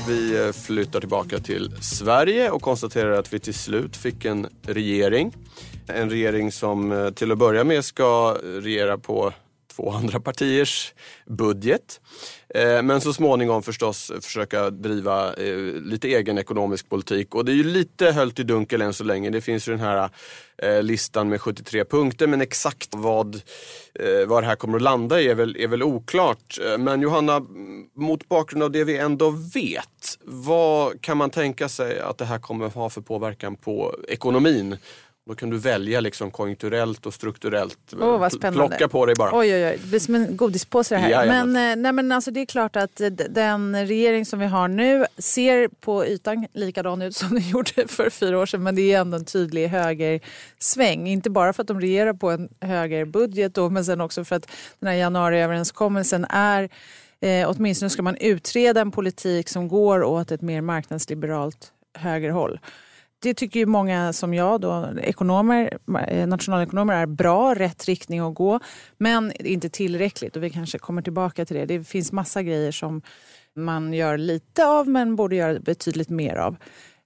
Vi 0.08 0.46
eh, 0.46 0.52
flyttar 0.52 1.00
tillbaka 1.00 1.40
till 1.40 1.72
Sverige 1.82 2.50
och 2.50 2.62
konstaterar 2.62 3.12
att 3.12 3.34
vi 3.34 3.40
till 3.40 3.54
slut 3.54 3.98
fick 3.98 4.26
en 4.26 4.48
regering. 4.62 5.34
En 5.88 6.10
regering 6.10 6.52
som 6.52 6.92
eh, 6.92 7.10
till 7.10 7.32
att 7.32 7.38
börja 7.38 7.64
med 7.64 7.86
ska 7.86 8.38
regera 8.44 8.98
på 8.98 9.34
två 9.76 9.92
andra 9.92 10.20
partiers 10.20 10.94
budget. 11.26 12.02
Eh, 12.56 12.82
men 12.82 13.02
så 13.02 13.14
småningom 13.14 13.64
förstås 13.64 14.12
försöka 14.22 14.70
driva 14.70 15.34
eh, 15.34 15.58
lite 15.84 16.08
egen 16.08 16.38
ekonomisk 16.38 16.90
politik. 16.90 17.36
Och 17.36 17.46
det 17.46 17.52
är 17.52 17.56
ju 17.56 17.64
lite 17.64 18.12
höljt 18.12 18.40
i 18.40 18.44
dunkel 18.44 18.82
än 18.82 18.94
så 18.94 19.04
länge. 19.04 19.30
Det 19.30 19.42
finns 19.42 19.68
ju 19.68 19.72
den 19.72 19.82
här 19.82 20.10
eh, 20.58 20.84
listan 20.84 21.30
med 21.30 21.42
73 21.42 21.86
punkter 21.86 22.28
men 22.28 22.42
exakt 22.42 22.90
vad, 22.92 23.42
vad 24.28 24.44
det 24.44 24.48
här 24.48 24.56
kommer 24.56 24.76
att 24.76 24.82
landa 24.82 25.22
i 25.22 25.28
är 25.28 25.36
väl, 25.36 25.58
är 25.60 25.68
väl 25.68 25.84
oklart. 25.84 26.60
Men 26.80 27.02
Johanna, 27.02 27.46
mot 27.96 28.30
bakgrund 28.30 28.64
av 28.64 28.72
det 28.72 28.84
vi 28.84 28.98
ändå 28.98 29.30
vet, 29.30 30.18
vad 30.24 31.02
kan 31.02 31.18
man 31.18 31.30
tänka 31.30 31.70
sig 31.70 32.00
att 32.00 32.18
det 32.18 32.26
här 32.26 32.40
kommer 32.40 32.66
att 32.66 32.74
ha 32.74 32.90
för 32.90 33.02
påverkan 33.02 33.56
på 33.56 33.96
ekonomin? 34.08 34.78
Då 35.26 35.36
kan 35.36 35.50
du 35.50 35.58
välja 35.58 36.00
liksom 36.00 36.32
konjunkturellt 36.32 37.06
och 37.06 37.14
strukturellt. 37.14 37.94
Oh, 37.94 38.20
vad 38.20 38.32
spännande. 38.32 38.68
Plocka 38.68 38.88
på 38.88 39.06
dig 39.06 39.16
bara. 39.16 39.30
Oj, 39.34 39.56
oj, 39.56 39.66
oj. 39.66 39.80
Det 39.82 39.88
blir 39.88 40.00
som 40.00 40.16
en 40.16 40.38
godispåse 40.38 40.96
det 40.96 41.02
här. 41.02 41.28
Men, 41.28 41.72
eh, 41.72 41.82
nej, 41.82 41.92
men 41.92 42.12
alltså, 42.12 42.32
det 42.32 42.40
är 42.40 42.46
klart 42.46 42.76
att 42.76 43.02
den 43.30 43.88
regering 43.88 44.26
som 44.26 44.40
vi 44.40 44.46
har 44.46 44.68
nu 44.68 45.06
ser 45.18 45.68
på 45.68 46.06
ytan 46.06 46.48
likadan 46.54 47.02
ut 47.02 47.16
som 47.16 47.30
den 47.30 47.50
gjorde 47.50 47.88
för 47.88 48.10
fyra 48.10 48.40
år 48.40 48.46
sedan. 48.46 48.64
Men 48.64 48.76
det 48.76 48.94
är 48.94 49.02
ändå 49.02 49.18
en 49.18 49.26
tydlig 49.26 49.68
högersväng. 49.68 51.08
Inte 51.08 51.30
bara 51.30 51.54
för 51.54 51.64
att 51.64 51.68
de 51.68 51.82
regerar 51.82 52.14
på 52.14 52.30
en 52.32 52.50
högerbudget 52.62 53.56
då, 53.56 53.70
men 53.70 53.86
sen 53.86 54.02
också 54.02 54.26
för 54.26 54.36
att 54.36 54.52
den 54.80 54.88
här 54.88 54.96
januariöverenskommelsen 54.96 56.26
är 56.30 56.70
Eh, 57.24 57.50
åtminstone 57.50 57.90
ska 57.90 58.02
man 58.02 58.18
utreda 58.18 58.82
en 58.82 58.92
politik 58.92 59.50
som 59.50 59.68
går 59.68 60.04
åt 60.04 60.32
ett 60.32 60.42
mer 60.42 60.62
marknadsliberalt 60.62 61.72
högerhåll. 61.94 62.60
Det 63.22 63.34
tycker 63.34 63.60
ju 63.60 63.66
många 63.66 64.14
som 64.14 64.34
jag, 64.34 64.62
då, 64.62 64.90
ekonomer, 65.02 65.78
eh, 66.08 66.28
nationalekonomer, 66.28 66.94
är 66.94 67.06
bra, 67.06 67.56
rätt 67.56 67.86
riktning 67.86 68.20
att 68.20 68.36
gå. 68.36 68.60
Men 68.98 69.32
inte 69.32 69.70
tillräckligt 69.70 70.36
och 70.36 70.44
vi 70.44 70.50
kanske 70.50 70.80
kommer 70.80 71.02
tillbaka 71.02 71.46
till 71.46 71.56
det. 71.56 71.66
Det 71.66 71.84
finns 71.84 72.12
massa 72.12 72.44
grejer 72.44 72.72
som 72.72 73.02
man 73.56 73.94
gör 73.94 74.18
lite 74.18 74.66
av 74.66 74.88
men 74.88 75.16
borde 75.16 75.36
göra 75.36 75.60
betydligt 75.60 76.10
mer 76.10 76.36
av. 76.36 76.56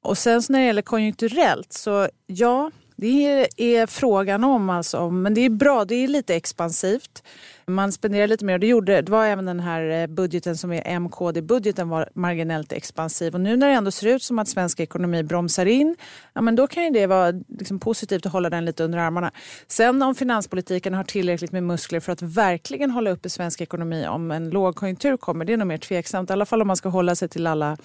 Och 0.02 0.18
sen 0.18 0.42
när 0.50 0.60
det 0.60 0.66
gäller 0.66 0.82
konjunkturellt 0.82 1.74
så 1.74 2.10
ja, 2.28 2.72
det 2.96 3.48
är 3.58 3.88
frågan 3.88 4.44
om 4.44 4.70
alltså. 4.70 5.10
Men 5.10 5.34
det 5.34 5.42
är 5.42 5.50
bra, 5.50 5.86
det 5.86 5.96
är 5.96 6.08
lite 6.08 6.36
expansivt. 6.36 7.24
Man 7.68 7.92
spenderar 7.92 8.28
lite 8.28 8.46
mer 8.46 8.54
och 8.54 8.60
det, 8.60 8.68
gjorde, 8.68 9.02
det 9.02 9.12
var 9.12 9.26
även 9.26 9.46
den 9.46 9.60
här 9.60 10.02
eh, 10.02 10.08
budgeten 10.08 10.58
som 10.58 10.72
är 10.72 11.00
MKD-budgeten 11.00 11.90
var 11.90 12.10
marginellt 12.14 12.72
expansiv. 12.72 13.34
Och 13.34 13.42
nu 13.42 13.58
när 13.58 13.68
det 13.68 13.74
ändå 13.74 13.92
ser 13.92 14.08
ut 14.08 14.24
som 14.24 14.40
att 14.40 14.48
svensk 14.48 14.80
ekonomi 14.80 15.24
bromsar 15.24 15.66
in, 15.66 15.96
ja 16.34 16.42
men 16.42 16.56
då 16.56 16.68
kan 16.68 16.84
ju 16.84 16.90
det 16.90 17.08
vara 17.08 17.34
liksom 17.60 17.80
positivt 17.80 18.26
att 18.26 18.32
hålla 18.32 18.50
den 18.50 18.66
lite 18.66 18.84
under 18.84 19.00
armarna. 19.00 19.32
Sen 19.68 20.02
om 20.04 20.16
finanspolitiken 20.16 20.94
har 20.94 21.04
tillräckligt 21.04 21.52
med 21.52 21.64
muskler 21.64 22.00
för 22.00 22.12
att 22.12 22.22
verkligen 22.22 22.92
hålla 22.92 23.10
uppe 23.10 23.30
svensk 23.30 23.62
ekonomi 23.62 24.08
om 24.08 24.32
en 24.32 24.50
lågkonjunktur 24.50 25.18
kommer, 25.18 25.46
det 25.46 25.54
är 25.54 25.58
nog 25.58 25.68
mer 25.68 25.78
tveksamt. 25.78 26.30
I 26.30 26.34
alla 26.34 26.46
fall 26.46 26.62
om 26.62 26.68
man 26.68 26.78
ska 26.78 26.90
hålla 26.90 27.16
sig 27.16 27.30
till 27.30 27.48
alla 27.48 27.78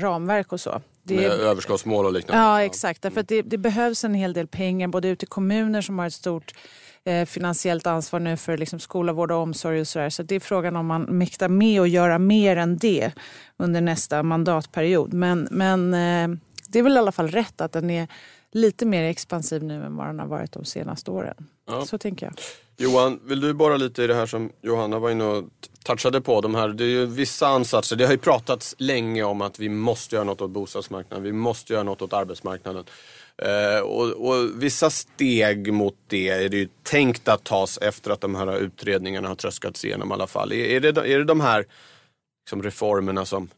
ramverk 0.00 0.52
och 0.52 0.60
så. 0.60 0.80
Det, 1.02 1.16
med 1.16 1.24
överskottsmål 1.24 2.06
och 2.06 2.12
liknande? 2.12 2.42
Ja, 2.42 2.62
exakt. 2.62 3.02
Därför 3.02 3.20
att 3.20 3.28
det, 3.28 3.42
det, 3.42 3.58
behövs 3.58 4.04
en 4.04 4.14
hel 4.14 4.32
del 4.32 4.46
pengar 4.46 4.88
både 4.88 5.08
ute 5.08 5.24
i 5.24 5.26
kommuner 5.26 5.80
som 5.80 5.98
har 5.98 6.06
ett 6.06 6.14
stort 6.14 6.54
eh, 7.04 7.26
finansiellt 7.26 7.86
ansvar 7.86 8.20
nu 8.20 8.36
för 8.36 8.58
liksom, 8.58 8.80
skola, 8.80 9.12
vård 9.12 9.32
och 9.32 9.38
omsorg 9.38 9.80
och 9.80 9.88
sådär. 9.88 10.10
Så 10.10 10.22
det 10.22 10.34
är 10.34 10.40
frågan 10.40 10.76
om 10.76 10.86
man 10.86 11.02
mäktar 11.02 11.48
med 11.48 11.80
att 11.80 11.90
göra 11.90 12.18
mer 12.18 12.56
än 12.56 12.76
det 12.76 13.12
under 13.56 13.80
nästa 13.80 14.22
mandatperiod. 14.22 15.12
Men, 15.12 15.48
men 15.50 15.94
eh, 15.94 16.38
det 16.68 16.78
är 16.78 16.82
väl 16.82 16.96
i 16.96 16.98
alla 16.98 17.12
fall 17.12 17.28
rätt 17.28 17.60
att 17.60 17.72
den 17.72 17.90
är 17.90 18.08
lite 18.52 18.86
mer 18.86 19.02
expansiv 19.02 19.64
nu 19.64 19.84
än 19.84 19.96
vad 19.96 20.06
den 20.06 20.18
har 20.18 20.26
varit 20.26 20.52
de 20.52 20.64
senaste 20.64 21.10
åren. 21.10 21.46
Ja. 21.66 21.86
Så 21.86 21.98
tänker 21.98 22.26
jag. 22.26 22.34
Johan, 22.82 23.20
vill 23.24 23.40
du 23.40 23.52
bara 23.52 23.76
lite 23.76 24.02
i 24.02 24.06
det 24.06 24.14
här 24.14 24.26
som 24.26 24.52
Johanna 24.62 24.98
var 24.98 25.10
inne 25.10 25.24
och 25.24 25.44
touchade 25.84 26.20
på? 26.20 26.40
De 26.40 26.54
här, 26.54 26.68
det 26.68 26.84
är 26.84 26.88
ju 26.88 27.06
vissa 27.06 27.48
ansatser. 27.48 27.96
Det 27.96 28.04
har 28.04 28.12
ju 28.12 28.18
pratats 28.18 28.74
länge 28.78 29.22
om 29.22 29.40
att 29.40 29.58
vi 29.58 29.68
måste 29.68 30.16
göra 30.16 30.24
något 30.24 30.40
åt 30.40 30.50
bostadsmarknaden. 30.50 31.24
Vi 31.24 31.32
måste 31.32 31.72
göra 31.72 31.82
något 31.82 32.02
åt 32.02 32.12
arbetsmarknaden. 32.12 32.84
Eh, 33.42 33.80
och, 33.80 34.28
och, 34.28 34.62
vissa 34.62 34.90
steg 34.90 35.72
mot 35.72 35.94
det 36.06 36.28
är 36.28 36.48
det 36.48 36.56
ju 36.56 36.68
tänkt 36.82 37.28
att 37.28 37.44
tas 37.44 37.78
efter 37.78 38.10
att 38.10 38.20
de 38.20 38.34
här 38.34 38.58
utredningarna 38.58 39.28
har 39.28 39.34
tröskats 39.34 39.84
igenom 39.84 40.10
i 40.10 40.14
alla 40.14 40.26
fall. 40.26 40.52
Är, 40.52 40.64
är, 40.64 40.80
det, 40.80 40.88
är 40.88 41.18
det 41.18 41.24
de 41.24 41.40
här 41.40 41.66
liksom, 42.44 42.62
reformerna 42.62 43.24
som 43.24 43.48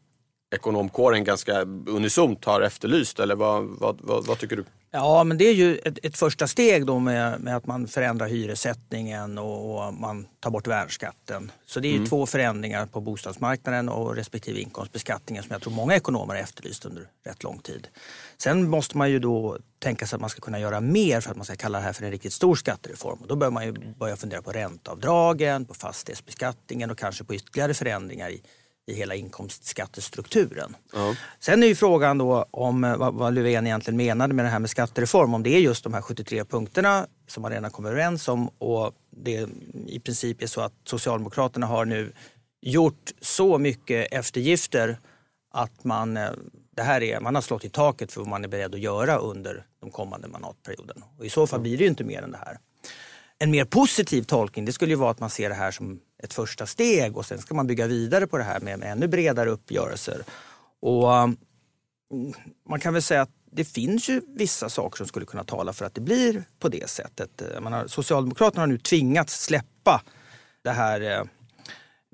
ekonomkåren 0.53 1.23
ganska 1.23 1.61
unisont 1.87 2.45
har 2.45 2.61
efterlyst 2.61 3.19
eller 3.19 3.35
vad, 3.35 3.63
vad, 3.63 3.99
vad, 4.01 4.25
vad 4.25 4.39
tycker 4.39 4.55
du? 4.55 4.65
Ja, 4.95 5.23
men 5.23 5.37
det 5.37 5.45
är 5.45 5.53
ju 5.53 5.77
ett, 5.77 6.05
ett 6.05 6.17
första 6.17 6.47
steg 6.47 6.85
då 6.85 6.99
med, 6.99 7.39
med, 7.39 7.55
att 7.55 7.67
man 7.67 7.87
förändrar 7.87 8.27
hyressättningen 8.27 9.37
och, 9.37 9.85
och 9.87 9.93
man 9.93 10.27
tar 10.39 10.51
bort 10.51 10.67
värnskatten. 10.67 11.51
Så 11.65 11.79
det 11.79 11.87
är 11.87 11.95
mm. 11.95 12.09
två 12.09 12.25
förändringar 12.25 12.85
på 12.85 13.01
bostadsmarknaden 13.01 13.89
och 13.89 14.15
respektive 14.15 14.59
inkomstbeskattningen 14.59 15.43
som 15.43 15.51
jag 15.51 15.61
tror 15.61 15.73
många 15.73 15.95
ekonomer 15.95 16.33
har 16.33 16.41
efterlyst 16.41 16.85
under 16.85 17.07
rätt 17.25 17.43
lång 17.43 17.59
tid. 17.59 17.87
Sen 18.37 18.69
måste 18.69 18.97
man 18.97 19.11
ju 19.11 19.19
då 19.19 19.57
tänka 19.79 20.07
sig 20.07 20.17
att 20.17 20.21
man 20.21 20.29
ska 20.29 20.41
kunna 20.41 20.59
göra 20.59 20.81
mer 20.81 21.21
för 21.21 21.31
att 21.31 21.37
man 21.37 21.45
ska 21.45 21.55
kalla 21.55 21.77
det 21.77 21.83
här 21.83 21.93
för 21.93 22.05
en 22.05 22.11
riktigt 22.11 22.33
stor 22.33 22.55
skattereform. 22.55 23.19
Och 23.21 23.27
då 23.27 23.35
bör 23.35 23.49
man 23.49 23.65
ju 23.65 23.73
börja 23.99 24.15
fundera 24.15 24.41
på 24.41 24.51
ränteavdragen, 24.51 25.65
på 25.65 25.73
fastighetsbeskattningen 25.73 26.91
och 26.91 26.97
kanske 26.97 27.23
på 27.23 27.35
ytterligare 27.35 27.73
förändringar 27.73 28.29
i 28.29 28.41
i 28.85 28.93
hela 28.93 29.15
inkomstskattestrukturen. 29.15 30.75
Ja. 30.93 31.15
Sen 31.39 31.63
är 31.63 31.67
ju 31.67 31.75
frågan 31.75 32.17
då 32.17 32.45
om 32.51 32.83
eh, 32.83 32.97
vad, 32.97 33.13
vad 33.13 33.33
Löfven 33.33 33.67
egentligen 33.67 33.97
menade 33.97 34.33
med 34.33 34.45
det 34.45 34.49
här 34.49 34.59
med 34.59 34.69
skattereform. 34.69 35.33
Om 35.33 35.43
det 35.43 35.49
är 35.49 35.59
just 35.59 35.83
de 35.83 35.93
här 35.93 36.01
73 36.01 36.45
punkterna 36.45 37.07
som 37.27 37.41
man 37.41 37.51
redan 37.51 37.71
kommit 37.71 37.89
överens 37.89 38.27
om 38.27 38.47
och 38.47 38.93
det 39.11 39.47
i 39.87 39.99
princip 39.99 40.43
är 40.43 40.47
så 40.47 40.61
att 40.61 40.73
Socialdemokraterna 40.83 41.65
har 41.65 41.85
nu 41.85 42.11
gjort 42.61 43.11
så 43.21 43.57
mycket 43.57 44.13
eftergifter 44.13 44.97
att 45.53 45.83
man, 45.83 46.17
eh, 46.17 46.29
det 46.75 46.81
här 46.81 47.03
är, 47.03 47.19
man 47.19 47.35
har 47.35 47.41
slått 47.41 47.65
i 47.65 47.69
taket 47.69 48.11
för 48.11 48.21
vad 48.21 48.29
man 48.29 48.43
är 48.43 48.47
beredd 48.47 48.75
att 48.75 48.81
göra 48.81 49.17
under 49.17 49.65
de 49.81 49.91
kommande 49.91 50.27
mandatperioden. 50.27 51.03
Och 51.17 51.25
I 51.25 51.29
så 51.29 51.47
fall 51.47 51.59
blir 51.59 51.77
det 51.77 51.83
ju 51.83 51.89
inte 51.89 52.03
mer 52.03 52.21
än 52.21 52.31
det 52.31 52.37
här. 52.37 52.57
En 53.39 53.51
mer 53.51 53.65
positiv 53.65 54.23
tolkning 54.23 54.65
det 54.65 54.73
skulle 54.73 54.91
ju 54.91 54.97
vara 54.97 55.11
att 55.11 55.19
man 55.19 55.29
ser 55.29 55.49
det 55.49 55.55
här 55.55 55.71
som 55.71 55.99
ett 56.23 56.33
första 56.33 56.65
steg 56.65 57.17
och 57.17 57.25
sen 57.25 57.37
ska 57.37 57.55
man 57.55 57.67
bygga 57.67 57.87
vidare 57.87 58.27
på 58.27 58.37
det 58.37 58.43
här 58.43 58.59
med, 58.59 58.79
med 58.79 58.91
ännu 58.91 59.07
bredare 59.07 59.49
uppgörelser. 59.49 60.23
Och 60.81 61.11
um, 61.11 61.37
man 62.69 62.79
kan 62.79 62.93
väl 62.93 63.01
säga 63.01 63.21
att 63.21 63.31
det 63.51 63.65
finns 63.65 64.09
ju 64.09 64.21
vissa 64.27 64.69
saker 64.69 64.97
som 64.97 65.07
skulle 65.07 65.25
kunna 65.25 65.43
tala 65.43 65.73
för 65.73 65.85
att 65.85 65.95
det 65.95 66.01
blir 66.01 66.43
på 66.59 66.69
det 66.69 66.89
sättet. 66.89 67.41
Eh, 67.41 67.61
man 67.61 67.73
har, 67.73 67.87
Socialdemokraterna 67.87 68.61
har 68.61 68.67
nu 68.67 68.77
tvingats 68.77 69.43
släppa 69.43 70.01
det 70.61 70.71
här 70.71 71.01
eh, 71.01 71.23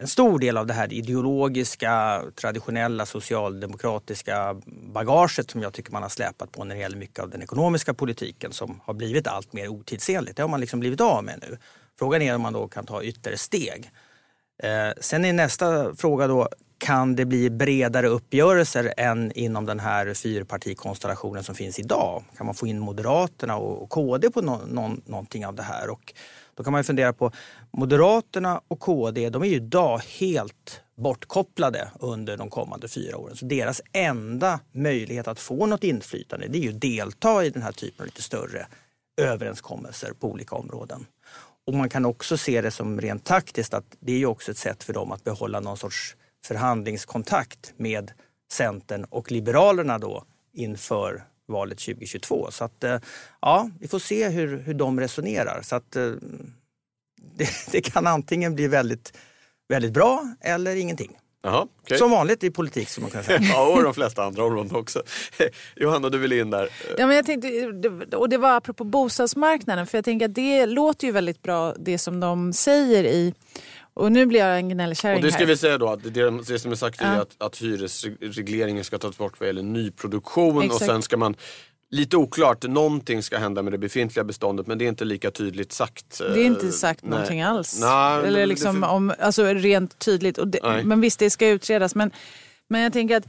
en 0.02 0.08
stor 0.08 0.40
del 0.40 0.58
av 0.58 0.68
det 0.68 0.74
här 0.74 0.94
ideologiska, 0.94 2.24
traditionella 2.36 3.06
socialdemokratiska 3.06 4.62
bagaget 4.66 5.52
som 5.52 5.62
jag 5.62 5.74
tycker 5.74 5.92
man 5.92 6.02
har 6.02 6.10
släpat 6.10 6.52
på 6.52 6.64
när 6.64 6.76
det 6.76 6.82
gäller 6.82 6.98
mycket 6.98 7.20
av 7.20 7.30
den 7.30 7.42
ekonomiska 7.42 7.94
politiken 7.94 8.52
som 8.54 8.82
har 8.84 8.94
blivit 8.94 9.28
allt 9.28 9.54
mer 9.54 9.68
otidsenligt. 9.68 10.38
Det 10.38 10.44
har 10.44 10.50
man 10.50 10.60
liksom 10.60 10.80
blivit 10.80 11.02
av 11.02 11.24
med 11.24 11.40
nu. 11.50 11.58
Frågan 12.00 12.22
är 12.22 12.36
om 12.36 12.42
man 12.42 12.54
då 12.54 12.68
kan 12.68 12.86
ta 12.86 13.04
ytterligare 13.04 13.38
steg. 13.38 13.92
Eh, 14.64 14.94
sen 15.02 15.26
är 15.26 15.34
nästa 15.34 15.96
fråga 15.96 16.28
då, 16.28 16.50
kan 16.78 17.16
det 17.16 17.26
bli 17.26 17.50
bredare 17.50 18.08
uppgörelser 18.08 18.94
än 18.98 19.32
inom 19.32 19.66
den 19.66 19.80
här 19.80 20.14
fyrpartikonstellationen 20.14 21.44
som 21.44 21.56
finns 21.56 21.80
idag? 21.80 22.24
Kan 22.38 22.46
man 22.46 22.56
få 22.56 22.68
in 22.68 22.80
Moderaterna 22.80 23.58
och 23.58 23.90
KD 23.90 24.32
på 24.32 24.42
no 24.42 24.62
no 24.68 24.98
någonting 25.06 25.46
av 25.46 25.56
det 25.56 25.64
här? 25.64 25.90
Och 25.90 26.14
då 26.56 26.64
kan 26.64 26.74
man 26.74 26.84
fundera 26.84 27.14
på 27.14 27.32
Moderaterna 27.72 28.62
och 28.68 28.80
KD, 28.80 29.30
de 29.30 29.42
är 29.42 29.48
ju 29.48 29.56
idag 29.56 30.02
helt 30.20 30.82
bortkopplade 30.98 31.92
under 32.00 32.38
de 32.38 32.50
kommande 32.50 32.88
fyra 32.88 33.18
åren. 33.18 33.36
Så 33.36 33.46
deras 33.46 33.82
enda 33.94 34.60
möjlighet 34.72 35.28
att 35.28 35.40
få 35.40 35.66
något 35.66 35.84
inflytande 35.84 36.48
det 36.48 36.58
är 36.58 36.62
ju 36.62 36.70
att 36.70 36.82
delta 36.82 37.46
i 37.46 37.50
den 37.50 37.62
här 37.62 37.72
typen 37.72 38.02
av 38.02 38.06
lite 38.06 38.22
större 38.22 38.68
överenskommelser 39.22 40.14
på 40.20 40.28
olika 40.32 40.56
områden. 40.56 41.06
Och 41.70 41.76
man 41.76 41.90
kan 41.90 42.06
också 42.06 42.38
se 42.38 42.62
det 42.62 42.72
som 42.72 43.02
rent 43.02 43.26
taktiskt 43.26 43.74
att 43.74 43.86
det 44.00 44.12
är 44.12 44.18
ju 44.18 44.26
också 44.26 44.52
ett 44.52 44.58
sätt 44.58 44.84
för 44.84 44.94
dem 44.94 45.12
att 45.12 45.24
behålla 45.24 45.60
någon 45.60 45.78
sorts 45.78 46.16
förhandlingskontakt 46.46 47.74
med 47.78 48.12
Centern 48.52 49.04
och 49.04 49.32
Liberalerna 49.32 50.00
då 50.00 50.24
inför 50.54 51.24
valet 51.48 51.80
2022. 51.80 52.48
Så 52.52 52.64
att 52.64 52.84
eh, 52.84 53.00
ja, 53.42 53.70
vi 53.80 53.88
får 53.88 54.00
se 54.00 54.30
hur, 54.30 54.58
hur 54.58 54.74
de 54.74 55.00
resonerar. 55.00 55.62
Så 55.62 55.76
att 55.76 55.96
eh, 55.96 56.04
det, 57.38 57.50
det 57.72 57.82
kan 57.82 58.08
antingen 58.08 58.56
bli 58.56 58.68
väldigt, 58.68 59.18
väldigt 59.68 59.94
bra 59.94 60.36
eller 60.42 60.76
ingenting. 60.76 61.18
Aha, 61.44 61.68
okay. 61.84 61.98
Som 61.98 62.12
vanligt 62.12 62.44
i 62.44 62.52
politik 62.52 62.90
som 62.90 63.02
man 63.02 63.12
kan 63.12 63.24
säga. 63.24 63.40
ja, 63.54 63.68
och 63.68 63.84
de 63.84 63.94
flesta 63.94 64.24
andra 64.24 64.44
områden 64.44 64.76
också. 64.76 65.04
Johanna, 65.76 66.10
du 66.10 66.18
vill 66.18 66.34
in 66.34 66.50
där. 66.50 66.70
Ja, 66.98 67.08
men 67.08 67.16
jag 67.16 67.26
tänkte, 67.26 68.18
och 68.18 68.30
det 68.30 68.38
var 68.38 68.58
apropå 68.58 68.84
bostadsmarknaden, 68.84 69.88
för 69.88 69.98
jag 69.98 70.06
tänker 70.06 70.26
att 70.26 70.36
det 70.36 70.66
låter 70.66 71.08
ju 71.08 71.14
väldigt 71.14 71.42
bra 71.42 71.74
det 71.80 71.98
som 71.98 72.20
de 72.20 72.54
säger 72.54 73.04
i 73.04 73.34
och 73.94 74.12
nu 74.12 74.26
blir 74.26 74.40
jag 74.40 74.58
en 74.58 74.70
gnällkärring 74.70 75.18
Och 75.18 75.24
det 75.24 75.32
ska 75.32 75.40
här. 75.40 75.46
vi 75.46 75.58
säga 75.58 75.78
då 75.78 75.90
att 75.90 76.14
det, 76.14 76.30
det 76.30 76.60
som 76.60 76.72
är 76.72 76.76
sagt 76.76 77.02
är 77.02 77.22
att, 77.22 77.36
att 77.38 77.58
hyresregleringen 77.58 78.84
ska 78.84 78.98
tas 78.98 79.18
bort 79.18 79.40
vad 79.40 79.48
gäller 79.48 79.64
nyproduktion 79.64 80.64
Exakt. 80.64 80.82
och 80.82 80.88
sen 80.88 81.02
ska 81.02 81.18
man 81.18 81.36
Lite 81.92 82.18
oklart, 82.18 82.64
någonting 82.64 83.24
ska 83.24 83.38
hända 83.38 83.62
med 83.62 83.74
det 83.74 83.78
befintliga 83.78 84.24
beståndet 84.24 84.68
men 84.68 84.78
det 84.78 84.86
är 84.86 84.90
inte 84.90 85.06
lika 85.06 85.32
tydligt 85.32 85.72
sagt. 85.72 86.18
Det 86.18 86.42
är 86.42 86.46
inte 86.46 86.72
sagt 86.72 87.04
nej. 87.04 87.12
någonting 87.12 87.42
alls. 87.42 87.80
Nej, 87.82 88.28
Eller 88.28 88.46
liksom 88.46 88.84
om, 88.84 89.14
alltså 89.20 89.44
rent 89.44 90.00
tydligt. 90.00 90.40
Det, 90.46 90.84
men 90.84 91.02
visst, 91.02 91.20
det 91.20 91.30
ska 91.30 91.48
utredas. 91.48 91.96
Men, 91.96 92.12
men 92.68 92.82
jag 92.82 92.94
tänker 92.94 93.18
att 93.18 93.28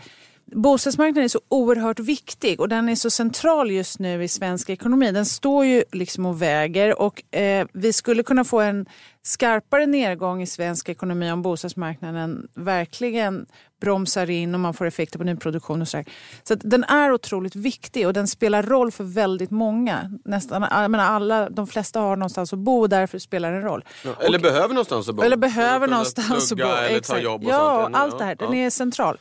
Bostadsmarknaden 0.52 1.25
är 1.25 1.28
så 1.28 1.40
oerhört 1.49 1.99
viktig 1.99 2.61
och 2.61 2.69
den 2.69 2.88
är 2.88 2.95
så 2.95 3.11
central 3.11 3.71
just 3.71 3.99
nu 3.99 4.25
i 4.25 4.28
svensk 4.28 4.71
ekonomi. 4.71 5.12
Den 5.12 5.26
står 5.26 5.64
ju 5.64 5.85
liksom 5.92 6.26
och 6.26 6.42
väger 6.42 7.00
och 7.00 7.35
eh, 7.35 7.66
vi 7.73 7.92
skulle 7.92 8.23
kunna 8.23 8.45
få 8.45 8.61
en 8.61 8.87
skarpare 9.23 9.87
nedgång 9.87 10.42
i 10.42 10.47
svensk 10.47 10.88
ekonomi 10.88 11.33
om 11.33 11.42
bostadsmarknaden 11.42 12.49
verkligen 12.54 13.47
bromsar 13.80 14.30
in 14.30 14.54
och 14.54 14.61
man 14.61 14.75
får 14.75 14.87
effekter 14.87 15.19
på 15.19 15.25
nyproduktion 15.25 15.83
och 15.83 15.88
sådär. 15.88 16.07
Så 16.42 16.54
den 16.54 16.85
är 16.85 17.12
otroligt 17.12 17.57
viktig 17.57 18.07
och 18.07 18.12
den 18.12 18.28
spelar 18.28 18.62
roll 18.62 18.92
för 18.92 19.04
väldigt 19.04 19.50
många. 19.50 20.12
Nästan, 20.25 20.66
jag 20.71 20.90
menar 20.90 21.04
alla, 21.04 21.50
de 21.50 21.66
flesta 21.66 22.00
har 22.00 22.16
någonstans 22.16 22.52
att 22.52 22.59
bo 22.59 22.80
och 22.80 22.88
därför 22.88 23.19
spelar 23.19 23.52
den 23.52 23.62
roll. 23.62 23.85
Ja, 24.04 24.11
eller 24.21 24.38
och, 24.38 24.42
behöver 24.42 24.69
någonstans 24.69 25.09
att 25.09 25.14
bo. 25.14 25.23
Eller 25.23 25.37
behöver 25.37 25.88
någonstans 25.88 26.52
att 26.52 26.59
bo. 26.59 26.64
Eller 26.64 27.00
ta 27.00 27.19
jobb 27.19 27.45
och 27.45 27.50
ja, 27.50 27.83
sånt. 27.85 27.97
allt 27.97 28.19
det 28.19 28.25
här. 28.25 28.35
Den 28.35 28.59
ja. 28.59 28.66
är 28.66 28.71
central. 28.71 29.19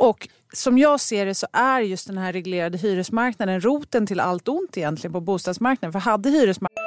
Och 0.00 0.28
som 0.52 0.78
jag 0.78 1.00
ser 1.00 1.26
det 1.26 1.34
så 1.34 1.46
är 1.52 1.80
just 1.80 2.06
den 2.06 2.18
här 2.18 2.32
reglerade 2.32 2.78
hyresmarknaden 2.78 3.60
roten 3.60 4.06
till 4.06 4.20
allt 4.20 4.48
ont 4.48 4.76
egentligen 4.76 5.12
på 5.12 5.20
bostadsmarknaden. 5.20 5.92
För 5.92 6.10
hade 6.10 6.30
hyresmarknaden... 6.30 6.84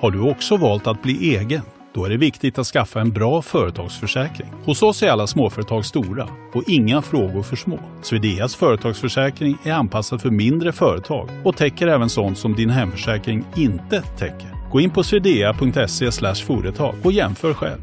Har 0.00 0.10
du 0.10 0.30
också 0.30 0.56
valt 0.56 0.86
att 0.86 1.02
bli 1.02 1.36
egen? 1.36 1.62
Då 1.94 2.04
är 2.04 2.10
det 2.10 2.16
viktigt 2.16 2.58
att 2.58 2.66
skaffa 2.66 3.00
en 3.00 3.10
bra 3.10 3.42
företagsförsäkring. 3.42 4.52
Hos 4.64 4.82
oss 4.82 5.02
är 5.02 5.10
alla 5.10 5.26
småföretag 5.26 5.84
stora 5.84 6.28
och 6.54 6.62
inga 6.66 7.02
frågor 7.02 7.42
för 7.42 7.56
små. 7.56 7.78
Swedeas 8.02 8.54
företagsförsäkring 8.56 9.58
är 9.64 9.72
anpassad 9.72 10.22
för 10.22 10.30
mindre 10.30 10.72
företag 10.72 11.28
och 11.44 11.56
täcker 11.56 11.86
även 11.86 12.08
sånt 12.08 12.38
som 12.38 12.54
din 12.54 12.70
hemförsäkring 12.70 13.44
inte 13.56 14.02
täcker. 14.02 14.70
Gå 14.72 14.80
in 14.80 14.90
på 14.90 15.02
swedea.se 15.02 16.32
företag 16.34 16.94
och 17.02 17.12
jämför 17.12 17.54
själv. 17.54 17.80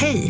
Hej, 0.00 0.29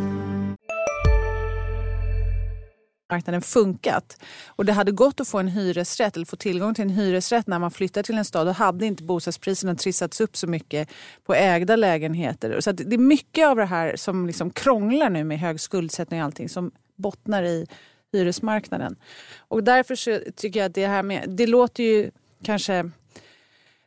marknaden 3.11 3.41
funkat. 3.41 4.17
Och 4.47 4.65
det 4.65 4.73
hade 4.73 4.91
gått 4.91 5.19
att 5.19 5.27
få 5.27 5.39
en 5.39 5.47
hyresrätt 5.47 6.15
eller 6.15 6.25
få 6.25 6.35
tillgång 6.35 6.73
till 6.73 6.83
en 6.83 6.89
hyresrätt 6.89 7.47
när 7.47 7.59
man 7.59 7.71
flyttar 7.71 8.03
till 8.03 8.17
en 8.17 8.25
stad. 8.25 8.47
Då 8.47 8.51
hade 8.51 8.85
inte 8.85 9.03
bostadspriserna 9.03 9.75
trissats 9.75 10.21
upp 10.21 10.37
så 10.37 10.47
mycket 10.47 10.89
på 11.25 11.35
ägda 11.35 11.75
lägenheter. 11.75 12.61
Så 12.61 12.71
det 12.71 12.95
är 12.95 12.97
mycket 12.97 13.47
av 13.47 13.55
det 13.55 13.65
här 13.65 13.95
som 13.95 14.27
liksom 14.27 14.49
krånglar 14.49 15.09
nu 15.09 15.23
med 15.23 15.39
hög 15.39 15.59
skuldsättning 15.59 16.19
och 16.19 16.25
allting 16.25 16.49
som 16.49 16.71
bottnar 16.95 17.43
i 17.43 17.67
hyresmarknaden. 18.13 18.95
Och 19.37 19.63
därför 19.63 19.95
så 19.95 20.19
tycker 20.35 20.59
jag 20.59 20.67
att 20.67 20.75
det 20.75 20.87
här 20.87 21.03
med, 21.03 21.29
det 21.29 21.47
låter 21.47 21.83
ju 21.83 22.11
kanske 22.43 22.91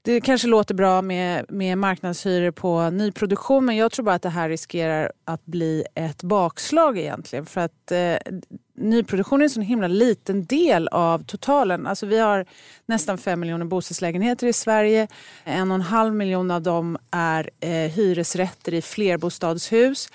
det 0.03 0.21
kanske 0.21 0.49
låter 0.49 0.75
bra 0.75 1.03
med, 1.03 1.47
med 1.49 1.79
marknadshyror 1.79 2.51
på 2.51 2.91
nyproduktion 2.91 3.65
men 3.65 3.77
jag 3.77 3.93
tror 3.93 4.05
bara 4.05 4.15
att 4.15 4.23
det 4.23 4.29
här 4.29 4.49
riskerar 4.49 5.13
att 5.25 5.47
bli 5.47 5.85
ett 5.95 6.23
bakslag 6.23 6.99
egentligen. 6.99 7.47
För 7.47 7.61
att 7.61 7.93
eh, 7.93 8.17
nyproduktion 8.77 9.41
är 9.41 9.45
en 9.45 9.51
så 9.51 9.61
himla 9.61 9.89
liten 9.89 10.45
del 10.45 10.89
av 10.89 11.25
totalen. 11.25 11.87
Alltså 11.87 12.07
vi 12.07 12.19
har 12.19 12.45
nästan 12.87 13.19
fem 13.19 13.41
miljoner 13.41 13.65
bostadslägenheter 13.65 14.47
i 14.47 14.53
Sverige. 14.53 15.09
En 15.45 15.71
och 15.71 15.75
en 15.75 15.81
halv 15.81 16.15
miljon 16.15 16.51
av 16.51 16.63
dem 16.63 16.99
är 17.11 17.51
eh, 17.61 17.71
hyresrätter 17.71 18.75
i 18.75 18.83
flerbostadshus. 18.83 20.09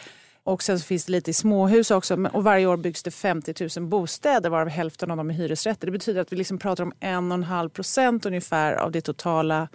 Och 0.44 0.64
sen 0.64 0.80
så 0.80 0.86
finns 0.86 1.06
det 1.06 1.12
lite 1.12 1.32
i 1.32 1.34
småhus 1.34 1.92
också. 1.92 2.28
Och 2.34 2.44
varje 2.44 2.66
år 2.66 2.78
byggs 2.78 3.04
det 3.04 3.12
50 3.12 3.70
000 3.80 3.88
bostäder 3.88 4.50
varav 4.50 4.70
hälften 4.70 5.12
av 5.12 5.18
dem 5.18 5.30
är 5.30 5.34
hyresrätter. 5.34 5.88
Det 5.88 5.92
betyder 5.92 6.22
att 6.22 6.34
vi 6.34 6.38
liksom 6.38 6.58
pratar 6.58 6.84
om 6.84 6.94
en 7.00 7.32
och 7.32 7.38
en 7.38 7.44
halv 7.44 7.70
procent 7.70 8.26
ungefär 8.26 8.74
av 8.74 8.92
det 8.92 9.02
totala 9.02 9.68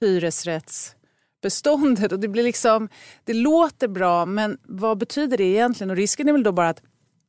hyresrättsbeståndet. 0.00 2.12
Och 2.12 2.20
det, 2.20 2.28
blir 2.28 2.42
liksom, 2.42 2.88
det 3.24 3.34
låter 3.34 3.88
bra 3.88 4.26
men 4.26 4.58
vad 4.62 4.98
betyder 4.98 5.36
det 5.36 5.44
egentligen? 5.44 5.90
Och 5.90 5.96
risken 5.96 6.28
är 6.28 6.32
väl 6.32 6.42
då 6.42 6.52
bara 6.52 6.68
att 6.68 6.82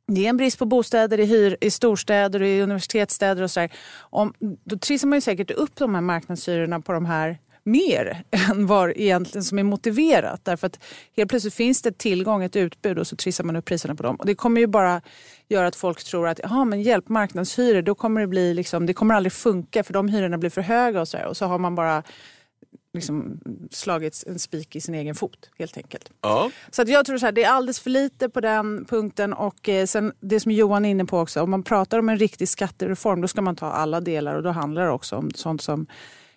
det 0.08 0.26
är 0.26 0.30
en 0.30 0.38
brist 0.38 0.60
på 0.60 0.66
bostäder 0.66 1.20
i, 1.20 1.26
hyr, 1.26 1.58
i 1.62 1.72
storstäder 1.72 2.42
och 2.42 2.48
i 2.48 2.62
universitetsstäder 2.62 3.44
och 3.44 3.52
sådär. 3.52 3.72
Då 4.64 4.78
trissar 4.78 5.08
man 5.08 5.18
ju 5.18 5.22
säkert 5.22 5.52
upp 5.52 5.76
de 5.76 5.96
här 5.96 6.02
marknadshyrorna 6.02 6.82
på 6.82 6.92
de 6.92 7.06
här 7.06 7.38
mer 7.64 8.24
än 8.50 8.68
vad 8.68 8.90
egentligen 8.96 9.44
som 9.44 9.60
är 9.60 9.64
motiverat. 9.64 10.46
Därför 10.46 10.68
att 10.68 10.80
helt 11.16 11.30
plötsligt 11.30 11.54
finns 11.54 11.82
det 11.82 11.98
tillgång, 11.98 12.44
ett 12.44 12.56
utbud 12.56 13.00
och 13.00 13.08
så 13.08 13.16
trissar 13.16 13.44
man 13.44 13.56
upp 13.56 13.66
priserna 13.66 13.96
på 13.96 14.04
dem. 14.04 14.16
Och 14.16 14.26
det 14.26 14.36
kommer 14.36 14.62
ju 14.62 14.68
bara 14.68 15.02
göra 15.50 15.68
att 15.68 15.76
folk 15.76 16.04
tror 16.04 16.28
att 16.28 16.40
Jaha, 16.44 16.66
men 16.66 16.82
hjälp, 16.82 17.10
marknadshyror, 17.10 17.82
då 17.82 17.96
kommer 17.96 18.22
det 18.22 18.28
bli 18.28 18.54
liksom, 18.54 18.86
det 18.86 18.94
kommer 18.94 19.16
aldrig 19.16 19.34
funka 19.34 19.84
för 19.84 19.94
de 19.94 20.10
hyrorna 20.10 20.38
blir 20.38 20.50
för 20.50 20.62
höga 20.62 21.02
och 21.02 21.08
så, 21.08 21.26
och 21.26 21.38
så 21.38 21.46
har 21.46 21.60
man 21.60 21.76
bara 21.76 22.04
liksom 22.98 23.40
slagit 23.72 24.24
en 24.28 24.40
spik 24.40 24.76
i 24.76 24.82
sin 24.82 24.96
egen 24.96 25.16
fot 25.16 25.50
helt 25.60 25.78
enkelt. 25.78 26.12
Ja. 26.22 26.52
Så 26.72 26.82
att 26.82 26.90
jag 26.90 27.06
tror 27.06 27.26
att 27.26 27.36
det 27.36 27.44
är 27.44 27.50
alldeles 27.50 27.80
för 27.80 27.90
lite 27.90 28.30
på 28.30 28.42
den 28.42 28.86
punkten 28.86 29.34
och 29.34 29.70
eh, 29.70 29.86
sen 29.86 30.14
det 30.20 30.40
som 30.40 30.52
Johan 30.52 30.86
är 30.86 30.90
inne 30.90 31.06
på 31.06 31.20
också, 31.20 31.42
om 31.42 31.52
man 31.52 31.64
pratar 31.64 32.00
om 32.00 32.10
en 32.10 32.18
riktig 32.18 32.50
skattereform 32.50 33.22
då 33.22 33.28
ska 33.28 33.42
man 33.42 33.56
ta 33.56 33.66
alla 33.66 34.02
delar 34.02 34.36
och 34.36 34.44
då 34.44 34.50
handlar 34.50 34.86
det 34.86 34.92
också 34.92 35.16
om 35.16 35.32
sånt 35.32 35.62
som 35.62 35.88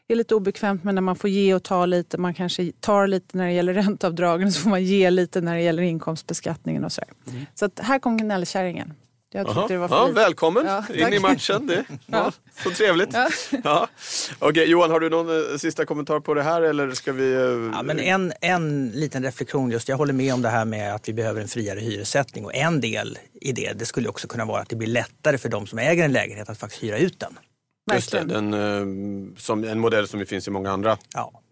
är 0.09 0.17
lite 0.17 0.35
obekvämt 0.35 0.85
men 0.85 0.95
när 0.95 1.03
man 1.03 1.17
får 1.17 1.31
ge 1.31 1.55
och 1.55 1.63
ta 1.63 1.87
lite. 1.87 2.19
Man 2.19 2.35
kanske 2.35 2.73
tar 2.81 3.07
lite 3.07 3.37
när 3.37 3.47
det 3.47 3.53
gäller 3.53 3.75
ränteavdragen 3.83 4.53
så 4.53 4.61
får 4.61 4.71
man 4.71 4.85
ge 4.85 5.11
lite 5.11 5.41
när 5.41 5.55
det 5.55 5.63
gäller 5.63 5.83
inkomstbeskattningen 5.83 6.85
och 6.85 6.93
så. 6.93 7.03
Mm. 7.31 7.47
Så 7.55 7.65
att 7.65 7.79
här 7.79 7.99
kom 7.99 8.17
gnällkärringen. 8.17 8.95
Jag 9.33 9.69
det 9.69 9.77
var 9.77 9.89
ja, 9.89 10.07
välkommen 10.07 10.67
ja, 10.67 10.85
in 10.95 11.13
i 11.13 11.19
matchen. 11.19 11.67
Det, 11.67 11.85
ja. 12.07 12.33
Så 12.65 12.71
trevligt. 12.71 13.13
Ja. 13.13 13.29
Ja. 13.65 13.89
Okay, 14.41 14.65
Johan, 14.65 14.91
har 14.91 15.01
du 15.01 15.11
någon 15.11 15.53
eh, 15.53 15.57
sista 15.57 15.85
kommentar 15.85 16.21
på 16.21 16.35
det 16.35 16.43
här? 16.43 16.63
Eller 16.63 16.91
ska 16.91 17.13
vi, 17.13 17.25
uh... 17.25 17.71
ja, 17.73 17.83
men 17.83 18.01
en, 18.01 18.33
en 18.41 18.91
liten 18.91 19.23
reflektion. 19.23 19.71
just 19.71 19.89
Jag 19.89 19.97
håller 19.97 20.13
med 20.13 20.35
om 20.35 20.43
det 20.43 20.49
här 20.49 20.65
med 20.65 20.95
att 20.95 21.09
vi 21.09 21.13
behöver 21.13 21.41
en 21.41 21.49
friare 21.49 21.81
hyressättning. 21.81 22.45
Och 22.45 22.55
en 22.55 22.81
del 22.81 23.19
i 23.41 23.53
det, 23.53 23.73
det 23.73 23.87
skulle 23.87 24.09
också 24.09 24.29
kunna 24.29 24.45
vara 24.45 24.63
att 24.63 24.69
det 24.69 24.77
blir 24.77 24.89
lättare 24.89 25.39
för 25.39 25.49
de 25.49 25.67
som 25.67 25.79
äger 25.79 26.05
en 26.05 26.13
lägenhet 26.13 26.49
att 26.49 26.59
faktiskt 26.59 26.83
hyra 26.83 26.99
ut 26.99 27.21
den. 27.21 27.39
Just 27.93 28.13
det, 28.13 28.25
den, 28.25 28.55
uh, 28.55 29.37
som, 29.37 29.65
en 29.65 29.79
modell 29.79 30.09
som 30.09 30.27
finns 30.27 30.49
i 30.49 30.51
många 30.51 30.71
andra 30.71 30.99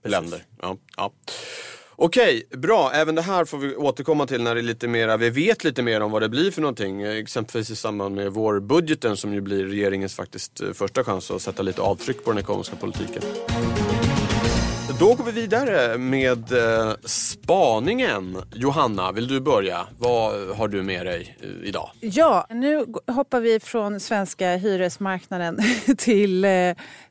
länder. 0.05 0.43
Ja, 0.63 0.77
ja. 0.97 1.13
Okej, 2.01 2.43
bra. 2.51 2.91
Även 2.95 3.15
det 3.15 3.23
här 3.23 3.45
får 3.45 3.59
vi 3.59 3.77
återkomma 3.77 4.27
till 4.27 4.43
när 4.43 4.55
det 4.55 4.61
är 4.61 4.63
lite 4.63 4.89
mera, 4.89 5.17
vi 5.17 5.31
vet 5.31 5.65
lite 5.65 5.83
mer 5.83 6.01
om 6.01 6.11
vad 6.11 6.23
det 6.23 6.29
blir 6.29 6.51
för 6.51 6.61
någonting. 6.61 7.03
Exempelvis 7.03 7.71
i 7.71 7.77
samband 7.77 8.15
med 8.15 8.33
vårbudgeten 8.33 9.17
som 9.17 9.35
ju 9.35 9.41
blir 9.41 9.65
regeringens 9.65 10.15
faktiskt 10.15 10.61
eh, 10.61 10.73
första 10.73 11.05
chans 11.05 11.31
att 11.31 11.43
sätta 11.43 11.63
lite 11.63 11.83
avtryck 11.83 12.25
på 12.25 12.31
den 12.31 12.39
ekonomiska 12.39 12.77
politiken. 12.77 13.23
Då 15.01 15.15
går 15.15 15.25
vi 15.25 15.33
vidare 15.33 15.99
med 15.99 16.53
eh, 16.53 16.93
spaningen. 17.05 18.37
Johanna, 18.55 19.13
vill 19.13 19.29
du 19.29 19.41
börja? 19.41 19.87
Vad 19.99 20.57
har 20.57 20.69
du 20.69 20.83
med 20.83 21.07
dig 21.07 21.37
eh, 21.41 21.69
idag? 21.69 21.91
Ja, 22.01 22.47
nu 22.51 22.85
hoppar 23.07 23.41
vi 23.41 23.61
från 23.61 24.01
svenska 24.01 24.57
hyresmarknaden 24.57 25.59
till 25.99 26.45
eh, 26.45 26.51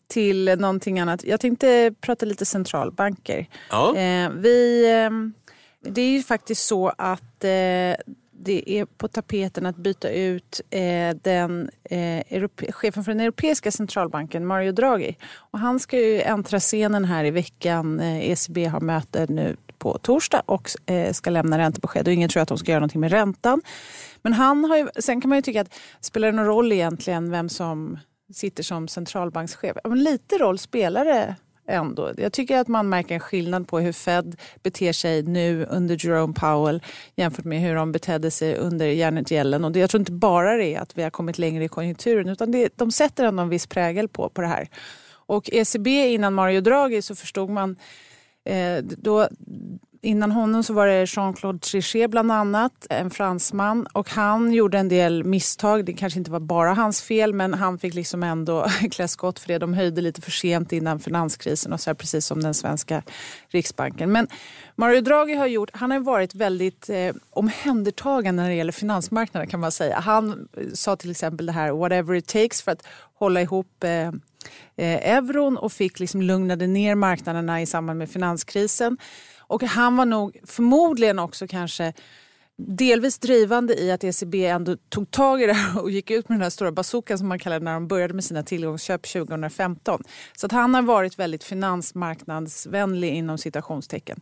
till 0.07 0.55
någonting 0.59 0.99
annat. 0.99 1.23
Jag 1.23 1.39
tänkte 1.39 1.93
prata 2.01 2.25
lite 2.25 2.45
centralbanker. 2.45 3.45
Ja. 3.69 3.95
Eh, 3.97 4.29
vi, 4.29 4.85
eh, 4.91 5.09
det 5.91 6.01
är 6.01 6.09
ju 6.09 6.23
faktiskt 6.23 6.65
så 6.65 6.93
att 6.97 7.43
eh, 7.43 8.15
det 8.39 8.71
är 8.71 8.85
på 8.85 9.07
tapeten 9.07 9.65
att 9.65 9.75
byta 9.75 10.09
ut 10.09 10.61
eh, 10.69 11.15
den, 11.21 11.69
eh, 11.83 12.47
chefen 12.69 13.03
för 13.03 13.11
den 13.11 13.19
europeiska 13.19 13.71
centralbanken, 13.71 14.45
Mario 14.45 14.71
Draghi. 14.71 15.17
Och 15.35 15.59
han 15.59 15.79
ska 15.79 15.97
ju 15.97 16.21
äntra 16.21 16.59
scenen 16.59 17.05
här 17.05 17.23
i 17.23 17.31
veckan. 17.31 17.99
ECB 17.99 18.61
eh, 18.61 18.67
e 18.67 18.69
har 18.69 18.79
möte 18.79 19.25
nu 19.29 19.55
på 19.77 19.97
torsdag 19.97 20.41
och 20.45 20.69
ska 21.11 21.29
lämna 21.29 21.57
räntebesked. 21.57 22.07
Och 22.07 22.13
ingen 22.13 22.29
tror 22.29 22.43
att 22.43 22.49
de 22.49 22.57
ska 22.57 22.71
göra 22.71 22.79
någonting 22.79 23.01
med 23.01 23.11
räntan. 23.11 23.61
Men 24.21 24.33
han 24.33 24.65
har 24.65 24.77
ju, 24.77 24.87
sen 24.99 25.21
kan 25.21 25.29
man 25.29 25.37
ju 25.37 25.41
tycka 25.41 25.61
att 25.61 25.79
spelar 25.99 26.31
det 26.31 26.37
någon 26.37 26.45
roll 26.45 26.71
egentligen 26.71 27.31
vem 27.31 27.49
som 27.49 27.99
sitter 28.33 28.63
som 28.63 28.87
centralbankschef. 28.87 29.77
Men 29.83 30.03
lite 30.03 30.37
roll 30.37 30.57
spelar 30.57 31.05
det 31.05 31.35
ändå. 31.67 32.11
Jag 32.17 32.33
tycker 32.33 32.57
att 32.57 32.67
man 32.67 32.89
märker 32.89 33.15
en 33.15 33.19
skillnad 33.19 33.67
på 33.67 33.79
hur 33.79 33.91
Fed 33.91 34.35
beter 34.63 34.93
sig 34.93 35.23
nu 35.23 35.65
under 35.69 36.05
Jerome 36.05 36.33
Powell 36.33 36.83
jämfört 37.15 37.45
med 37.45 37.61
hur 37.61 37.75
de 37.75 37.91
betedde 37.91 38.31
sig 38.31 38.55
under 38.55 38.85
Janet 38.85 39.31
Yellen. 39.31 39.65
Och 39.65 39.75
jag 39.75 39.89
tror 39.89 39.99
inte 39.99 40.11
bara 40.11 40.57
det 40.57 40.75
är 40.75 40.79
att 40.79 40.97
vi 40.97 41.03
har 41.03 41.09
kommit 41.09 41.37
längre 41.37 41.63
i 41.63 41.67
konjunkturen 41.67 42.29
utan 42.29 42.51
det, 42.51 42.77
de 42.77 42.91
sätter 42.91 43.25
ändå 43.25 43.43
en 43.43 43.49
viss 43.49 43.67
prägel 43.67 44.07
på, 44.07 44.29
på 44.29 44.41
det 44.41 44.47
här. 44.47 44.69
Och 45.09 45.49
ECB 45.53 46.13
innan 46.13 46.33
Mario 46.33 46.61
Draghi 46.61 47.01
så 47.01 47.15
förstod 47.15 47.49
man 47.49 47.75
eh, 48.45 48.77
då 48.83 49.27
Innan 50.01 50.31
honom 50.31 50.63
så 50.63 50.73
var 50.73 50.87
det 50.87 51.05
Jean-Claude 51.05 51.59
Trichet 51.59 52.11
bland 52.11 52.31
annat, 52.31 52.87
en 52.89 53.09
fransman. 53.09 53.87
Och 53.93 54.09
han 54.09 54.53
gjorde 54.53 54.77
en 54.77 54.89
del 54.89 55.23
misstag. 55.23 55.85
Det 55.85 55.93
kanske 55.93 56.19
inte 56.19 56.31
var 56.31 56.39
bara 56.39 56.73
hans 56.73 57.01
fel 57.01 57.33
men 57.33 57.53
han 57.53 57.79
fick 57.79 57.93
liksom 57.93 58.23
ändå 58.23 58.67
klä 58.91 59.07
skott 59.07 59.39
för 59.39 59.47
det. 59.47 59.57
De 59.57 59.73
höjde 59.73 60.01
lite 60.01 60.21
för 60.21 60.31
sent 60.31 60.71
innan 60.71 60.99
finanskrisen 60.99 61.73
och 61.73 61.81
så 61.81 61.89
här, 61.89 61.95
precis 61.95 62.25
som 62.25 62.43
den 62.43 62.53
svenska 62.53 63.03
riksbanken. 63.49 64.11
Men 64.11 64.27
Mario 64.75 65.01
Draghi 65.01 65.35
har 65.35 65.47
gjort, 65.47 65.69
han 65.73 65.91
har 65.91 65.99
varit 65.99 66.35
väldigt 66.35 66.89
eh, 66.89 67.15
omhändertagande 67.29 68.43
när 68.43 68.49
det 68.49 68.55
gäller 68.55 68.71
finansmarknaden 68.71 69.49
kan 69.49 69.59
man 69.59 69.71
säga. 69.71 69.99
Han 69.99 70.47
eh, 70.57 70.63
sa 70.73 70.95
till 70.95 71.11
exempel 71.11 71.45
det 71.45 71.51
här 71.51 71.71
whatever 71.71 72.15
it 72.15 72.27
takes 72.27 72.61
för 72.61 72.71
att 72.71 72.87
hålla 73.13 73.41
ihop 73.41 73.83
eh, 73.83 74.07
eh, 74.75 75.15
euron 75.15 75.57
och 75.57 75.71
fick 75.71 75.99
liksom 75.99 76.21
lugnade 76.21 76.67
ner 76.67 76.95
marknaderna 76.95 77.61
i 77.61 77.65
samband 77.65 77.99
med 77.99 78.09
finanskrisen. 78.09 78.97
Och 79.47 79.63
han 79.63 79.97
var 79.97 80.05
nog 80.05 80.37
förmodligen 80.45 81.19
också 81.19 81.47
kanske 81.47 81.93
delvis 82.57 83.19
drivande 83.19 83.81
i 83.81 83.91
att 83.91 84.03
ECB 84.03 84.45
ändå 84.45 84.77
tog 84.89 85.11
tag 85.11 85.41
i 85.41 85.45
det 85.45 85.53
här 85.53 85.81
och 85.81 85.91
gick 85.91 86.11
ut 86.11 86.29
med 86.29 86.37
den 86.37 86.43
här 86.43 86.49
stora 86.49 86.71
bazookan 86.71 87.17
som 87.17 87.27
man 87.27 87.39
kallade 87.39 87.65
när 87.65 87.73
de 87.73 87.87
började 87.87 88.13
med 88.13 88.23
sina 88.23 88.43
tillgångsköp 88.43 89.01
2015. 89.07 90.03
Så 90.37 90.45
att 90.45 90.51
han 90.51 90.73
har 90.73 90.81
varit 90.81 91.19
väldigt 91.19 91.43
finansmarknadsvänlig 91.43 93.13
inom 93.15 93.37
citationstecken. 93.37 94.19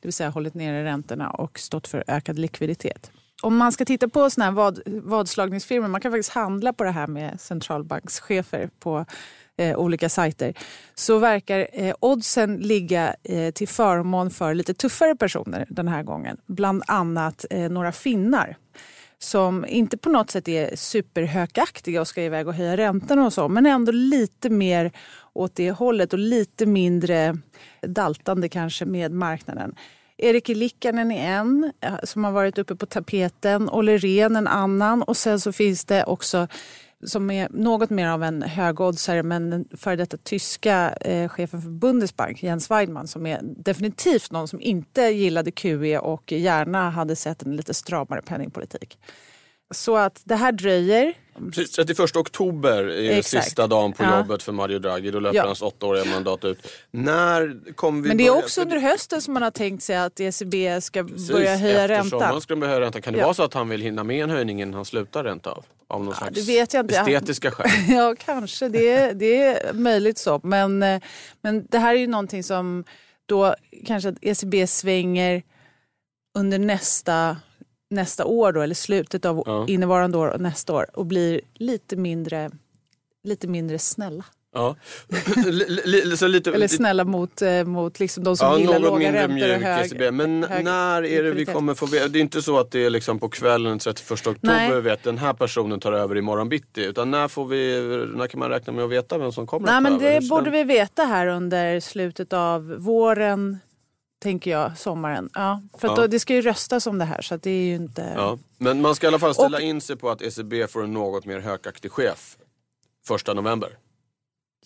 Det 0.00 0.08
vill 0.08 0.12
säga 0.12 0.30
hållit 0.30 0.54
nere 0.54 0.84
räntorna 0.84 1.30
och 1.30 1.58
stått 1.58 1.88
för 1.88 2.04
ökad 2.06 2.38
likviditet. 2.38 3.10
om 3.42 3.56
man 3.56 3.72
ska 3.72 3.84
titta 3.84 4.08
på 4.08 4.30
såna 4.30 4.44
här 4.44 4.52
vad, 4.52 4.82
vadslagningsfirmor, 4.86 5.88
man 5.88 6.00
kan 6.00 6.12
faktiskt 6.12 6.32
handla 6.32 6.72
på 6.72 6.84
det 6.84 6.90
här 6.90 7.06
med 7.06 7.40
centralbankschefer 7.40 8.70
på 8.78 9.06
eh, 9.56 9.76
olika 9.76 10.08
sajter, 10.08 10.54
så 10.94 11.18
verkar 11.18 11.68
eh, 11.72 11.94
oddsen 12.00 12.56
ligga 12.56 13.14
eh, 13.22 13.50
till 13.50 13.68
förmån 13.68 14.30
för 14.30 14.54
lite 14.54 14.74
tuffare 14.74 15.16
personer 15.16 15.66
den 15.68 15.88
här 15.88 16.02
gången. 16.02 16.36
Bland 16.46 16.82
annat 16.86 17.44
eh, 17.50 17.70
några 17.70 17.92
finnar 17.92 18.56
som 19.18 19.64
inte 19.68 19.96
på 19.96 20.08
något 20.08 20.30
sätt 20.30 20.48
är 20.48 20.76
superhökaktiga 20.76 22.00
och 22.00 22.08
ska 22.08 22.22
iväg 22.22 22.48
och 22.48 22.54
höja 22.54 22.76
räntorna 22.76 23.26
och 23.26 23.32
så, 23.32 23.48
men 23.48 23.66
ändå 23.66 23.92
lite 23.92 24.50
mer 24.50 24.92
åt 25.32 25.54
det 25.54 25.70
hållet 25.70 26.12
och 26.12 26.18
lite 26.18 26.66
mindre 26.66 27.36
daltande 27.86 28.48
kanske 28.48 28.84
med 28.84 29.12
marknaden. 29.12 29.74
Erik 30.16 30.48
Likkanen 30.48 31.10
är 31.10 31.38
en 31.38 31.72
eh, 31.80 31.94
som 32.02 32.24
har 32.24 32.32
varit 32.32 32.58
uppe 32.58 32.76
på 32.76 32.86
tapeten. 32.86 33.68
Olle 33.68 33.98
Rehn 33.98 34.36
en 34.36 34.46
annan. 34.46 35.02
Och 35.02 35.16
sen 35.16 35.40
så 35.40 35.52
finns 35.52 35.84
det 35.84 36.04
också 36.04 36.48
som 37.04 37.30
är 37.30 37.48
något 37.50 37.90
mer 37.90 38.08
av 38.08 38.22
en 38.22 38.42
högoddsare 38.42 39.22
men 39.22 39.50
den 39.50 39.68
före 39.72 39.96
detta 39.96 40.16
tyska 40.16 40.90
eh, 41.00 41.28
chefen 41.28 41.62
för 41.62 41.70
Bundesbank, 41.70 42.42
Jens 42.42 42.70
Weidmann, 42.70 43.08
som 43.08 43.26
är 43.26 43.40
definitivt 43.42 44.30
någon 44.30 44.48
som 44.48 44.60
inte 44.60 45.02
gillade 45.02 45.50
QE 45.50 45.98
och 45.98 46.32
gärna 46.32 46.90
hade 46.90 47.16
sett 47.16 47.42
en 47.42 47.56
lite 47.56 47.74
stramare 47.74 48.22
penningpolitik. 48.22 48.98
Så 49.74 49.96
att 49.96 50.20
det 50.24 50.36
här 50.36 50.52
dröjer. 50.52 51.14
Precis, 51.54 51.70
31 51.70 52.16
oktober 52.16 52.84
är 52.90 53.18
Exakt. 53.18 53.44
sista 53.44 53.66
dagen 53.66 53.92
på 53.92 54.02
Ja. 54.04 54.18
jobbet 54.18 54.42
för 54.42 54.52
Mario 54.52 54.78
Draghi. 54.78 55.10
Då 55.10 55.20
löper 55.20 55.36
Ja. 55.36 55.46
hans 55.46 55.62
åttaåriga 55.62 56.04
mandat 56.04 56.44
ut. 56.44 56.66
När 56.90 57.72
kommer 57.74 58.02
vi 58.02 58.08
Men 58.08 58.16
det 58.16 58.24
är 58.26 58.30
börja- 58.30 58.44
också 58.44 58.60
under 58.62 58.78
hösten 58.78 59.22
som 59.22 59.34
man 59.34 59.42
har 59.42 59.50
tänkt 59.50 59.82
sig 59.82 59.96
att 59.96 60.20
ECB 60.20 60.80
ska 60.80 61.04
Precis, 61.04 61.30
börja 61.30 61.56
höja 61.56 61.88
räntan. 61.88 62.40
ska 62.40 62.56
börja 62.56 62.68
höja 62.72 62.80
räntan. 62.80 63.02
Kan 63.02 63.12
det 63.12 63.18
Ja. 63.18 63.24
vara 63.24 63.34
så 63.34 63.42
att 63.42 63.54
han 63.54 63.68
vill 63.68 63.80
hinna 63.82 64.04
med 64.04 64.22
en 64.24 64.30
höjning 64.30 64.62
innan 64.62 64.74
han 64.74 64.84
slutar 64.84 65.24
ränta 65.24 65.50
av? 65.50 65.64
Av 65.88 66.04
någon 66.04 66.14
slags 66.14 66.34
det 66.34 66.40
vet 66.46 66.74
jag 66.74 66.84
inte. 66.84 66.96
estetiska 66.98 67.50
skäl? 67.50 67.70
Ja, 67.88 68.14
kanske. 68.18 68.68
Det 68.68 68.88
är, 68.90 69.14
det 69.14 69.36
är 69.42 69.72
möjligt 69.72 70.18
så. 70.18 70.40
Men, 70.42 70.82
eh, 70.82 71.00
men 71.42 71.66
det 71.70 71.78
här 71.78 71.94
är 71.94 71.98
ju 71.98 72.06
någonting 72.06 72.42
som 72.44 72.84
då 73.26 73.54
kanske 73.86 74.08
att 74.08 74.18
ECB 74.22 74.66
svänger 74.66 75.42
under 76.38 76.58
nästa, 76.58 77.36
nästa 77.94 78.24
år 78.24 78.52
då, 78.52 78.60
eller 78.60 78.74
slutet 78.74 79.24
av 79.24 79.42
Ja. 79.46 79.66
innevarande 79.68 80.18
år 80.18 80.28
och 80.28 80.40
nästa 80.40 80.72
år 80.72 80.86
och 80.94 81.06
blir 81.06 81.40
lite 81.54 81.96
mindre, 81.96 82.50
lite 83.24 83.48
mindre 83.48 83.78
snälla. 83.78 84.24
Ja. 84.54 84.76
Så 86.16 86.28
lite, 86.28 86.50
Eller 86.50 86.68
snälla 86.68 87.04
mot, 87.04 87.42
eh, 87.42 87.64
mot 87.64 88.00
liksom 88.00 88.24
de 88.24 88.36
som 88.36 88.48
Ja, 88.48 88.58
gillar 88.58 88.78
låga 88.78 89.12
räntor 89.12 89.54
och 89.54 89.60
hög. 89.60 90.14
Men 90.14 90.44
hög 90.44 90.64
när 90.64 91.04
är 91.04 91.22
det 91.22 91.30
vi 91.30 91.44
kommer 91.44 91.74
få 91.74 91.86
veta? 91.86 92.08
Det 92.08 92.18
är 92.18 92.20
inte 92.20 92.42
så 92.42 92.58
att 92.58 92.70
det 92.70 92.84
är 92.84 92.90
liksom 92.90 93.18
på 93.18 93.28
kvällen 93.28 93.70
den 93.70 93.78
31 93.78 94.10
oktober 94.26 94.38
Nej. 94.54 94.74
vi 94.74 94.80
vet 94.80 95.02
den 95.02 95.18
här 95.18 95.32
personen 95.32 95.80
tar 95.80 95.92
över 95.92 96.16
imorgon 96.16 96.48
bitti. 96.48 96.84
Utan 96.84 97.10
när, 97.10 97.28
får 97.28 97.46
vi, 97.46 97.80
när 98.16 98.26
kan 98.26 98.38
man 98.40 98.48
räkna 98.50 98.72
med 98.72 98.84
att 98.84 98.90
veta 98.90 99.18
vem 99.18 99.32
som 99.32 99.46
kommer 99.46 99.66
Nej, 99.66 99.76
att 99.76 99.84
ta 99.84 99.90
men 99.90 100.00
över? 100.00 100.20
Det 100.20 100.28
borde 100.28 100.50
vi 100.50 100.64
veta 100.64 101.02
här 101.02 101.26
under 101.26 101.80
slutet 101.80 102.32
av 102.32 102.74
våren, 102.78 103.58
tänker 104.24 104.50
jag, 104.50 104.78
sommaren. 104.78 105.30
Ja, 105.34 105.62
för 105.78 105.88
Ja. 105.88 105.94
Då, 105.94 106.06
det 106.06 106.20
ska 106.20 106.34
ju 106.34 106.40
röstas 106.42 106.86
om 106.86 106.98
det 106.98 107.04
här 107.04 107.22
så 107.22 107.36
det 107.36 107.50
är 107.50 107.64
ju 107.64 107.74
inte... 107.74 108.12
Ja. 108.16 108.38
Men 108.58 108.80
man 108.82 108.94
ska 108.94 109.06
i 109.06 109.08
alla 109.08 109.18
fall 109.18 109.34
ställa 109.34 109.56
Och- 109.56 109.62
in 109.62 109.80
sig 109.80 109.96
på 109.96 110.10
att 110.10 110.22
ECB 110.22 110.66
får 110.66 110.84
en 110.84 110.92
något 110.92 111.24
mer 111.26 111.40
hökaktig 111.40 111.92
chef 111.92 112.36
första 113.06 113.34
november. 113.34 113.68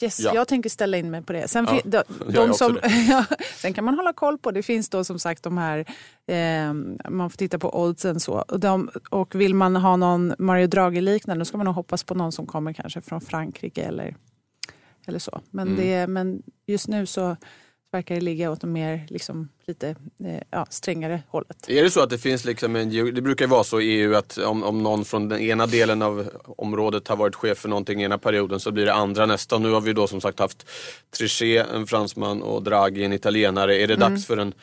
Yes, 0.01 0.21
Ja. 0.21 0.31
Jag 0.35 0.49
tänker 0.49 0.71
ställa 0.71 0.97
in 0.97 1.11
mig 1.11 1.23
på 1.23 1.33
det. 1.33 1.49
Sen, 1.49 1.67
Ja, 1.71 1.81
de, 1.85 2.03
de 2.33 2.55
som, 2.55 2.79
sen 3.57 3.75
kan 3.75 3.85
man 3.85 3.95
hålla 3.95 4.13
koll 4.13 4.39
på, 4.39 4.51
det 4.51 4.63
finns 4.63 4.89
då 4.89 5.05
som 5.05 5.19
sagt 5.19 5.43
de 5.43 5.59
här, 5.59 5.79
eh, 6.27 6.73
man 7.11 7.31
får 7.31 7.37
titta 7.37 7.59
på 7.59 7.81
oddsen 7.83 8.21
så. 8.21 8.33
Och, 8.49 8.61
de, 8.61 8.91
och 9.11 9.35
vill 9.35 9.55
man 9.55 9.77
ha 9.77 9.97
någon 9.97 10.35
Mario 10.39 10.67
Draghi-liknande 10.67 11.41
då 11.41 11.45
ska 11.45 11.57
man 11.57 11.65
nog 11.67 11.75
hoppas 11.75 12.05
på 12.05 12.15
någon 12.15 12.33
som 12.33 12.47
kommer 12.47 12.73
kanske 12.73 13.01
från 13.01 13.21
Frankrike 13.21 13.83
eller, 13.83 14.17
eller 15.07 15.19
så. 15.19 15.41
Men, 15.51 15.69
Mm. 15.69 15.81
det, 15.81 16.07
men 16.07 16.43
just 16.67 16.89
nu 16.89 17.07
så 17.07 17.37
verkar 17.93 18.15
det 18.15 18.21
ligga 18.21 18.51
åt 18.51 18.61
det 18.61 18.67
mer 18.67 19.07
liksom, 19.09 19.49
lite 19.67 19.89
eh, 20.25 20.43
ja, 20.51 20.67
strängare 20.71 21.23
hållet. 21.29 21.69
Är 21.69 21.83
det 21.83 21.91
så 21.91 22.03
att 22.03 22.11
det 22.11 22.19
finns 22.19 22.45
liksom 22.45 22.77
en, 22.77 23.15
det 23.15 23.23
brukar 23.23 23.45
ju 23.45 23.51
vara 23.51 23.65
så 23.65 23.81
i 23.81 23.87
EU 23.87 24.15
att 24.15 24.39
om, 24.39 24.63
om 24.63 24.83
någon 24.83 25.05
från 25.05 25.29
den 25.29 25.41
ena 25.41 25.67
delen 25.67 26.03
av 26.03 26.29
området 26.57 27.09
har 27.09 27.17
varit 27.17 27.35
chef 27.35 27.59
för 27.59 27.69
någonting 27.69 28.03
ena 28.03 28.19
perioden 28.19 28.61
så 28.61 28.71
blir 28.71 28.87
det 28.87 28.95
andra 28.95 29.27
nästa. 29.27 29.59
Nu 29.59 29.71
har 29.71 29.81
vi 29.81 29.93
då 29.93 30.07
som 30.07 30.21
sagt 30.21 30.39
haft 30.39 30.67
Trichet, 31.19 31.67
en 31.75 31.87
fransman 31.87 32.43
och 32.43 32.63
Draghi, 32.63 33.05
en 33.05 33.13
italienare. 33.13 33.77
Är 33.77 33.87
det 33.87 33.97
dags 33.97 34.27
för 34.27 34.37
en 34.37 34.55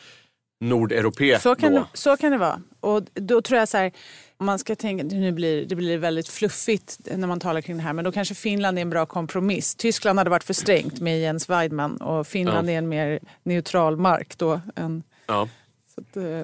nordeuropé. 0.60 1.38
Så 1.40 1.54
kan, 1.54 1.72
då? 1.74 1.78
det, 1.78 1.86
så 1.98 2.16
kan 2.16 2.32
det 2.32 2.38
vara. 2.38 2.60
Och 2.80 3.02
då 3.14 3.42
tror 3.42 3.58
jag 3.58 3.68
så 3.68 3.76
här, 3.76 3.92
man 4.38 4.58
ska 4.58 4.74
tänka, 4.76 5.04
nu 5.04 5.32
blir, 5.32 5.66
det 5.66 5.74
blir 5.74 5.98
väldigt 5.98 6.28
fluffigt 6.28 6.98
när 7.16 7.26
man 7.28 7.40
talar 7.40 7.60
kring 7.60 7.76
det 7.76 7.82
här, 7.82 7.92
men 7.92 8.04
då 8.04 8.12
kanske 8.12 8.34
Finland 8.34 8.78
är 8.78 8.82
en 8.82 8.90
bra 8.90 9.06
kompromiss. 9.06 9.74
Tyskland 9.74 10.18
hade 10.18 10.30
varit 10.30 10.44
för 10.44 10.54
strängt 10.54 11.00
med 11.00 11.20
Jens 11.20 11.48
Weidmann 11.50 11.96
och 11.96 12.26
Finland 12.26 12.68
Ja. 12.68 12.72
är 12.72 12.78
en 12.78 12.88
mer 12.88 13.20
neutral 13.42 13.96
mark 13.96 14.38
då. 14.38 14.60
Än, 14.76 15.02
Ja. 15.26 15.48
att, 15.96 16.16
eh, 16.16 16.42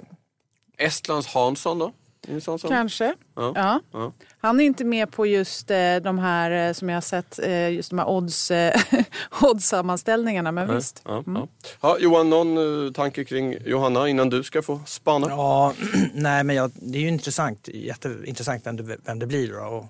Estlands 0.79 1.27
Hansson 1.27 1.79
då? 1.79 1.93
Som- 2.41 2.59
kanske. 2.59 3.15
Ja. 3.35 3.53
Ja. 3.55 3.81
Ja. 3.93 4.13
Han 4.41 4.61
är 4.61 4.65
inte 4.65 4.85
med 4.85 5.11
på 5.13 5.27
just 5.27 5.71
eh, 5.71 5.97
de 5.97 6.19
här 6.19 6.69
eh, 6.69 6.73
som 6.73 6.89
jag 6.89 6.97
har 6.97 7.01
sett, 7.01 7.39
eh, 7.39 7.71
just 7.71 7.91
de 7.91 7.99
här 7.99 8.09
odds, 8.09 8.51
eh, 8.51 8.81
odds-sammanställningarna, 9.41 10.53
men 10.53 10.75
visst. 10.75 11.03
Ja, 11.05 11.25
ja. 11.27 11.49
Ja, 11.81 11.97
Johan, 12.01 12.31
någon 12.31 12.93
tanke 12.95 13.25
kring 13.25 13.57
Johanna 13.65 14.09
innan 14.09 14.31
du 14.31 14.43
ska 14.43 14.63
få 14.63 14.81
spana? 14.87 15.27
Ja, 15.29 15.73
nej 16.15 16.45
men 16.45 16.57
jag, 16.57 16.71
det 16.75 16.99
är 16.99 17.03
ju 17.03 17.09
intressant, 17.09 17.69
jätteintressant 17.69 18.67
vem 18.67 18.77
det, 18.77 18.97
vem 19.05 19.19
det 19.19 19.27
blir. 19.27 19.53
Då. 19.53 19.61
Och, 19.61 19.85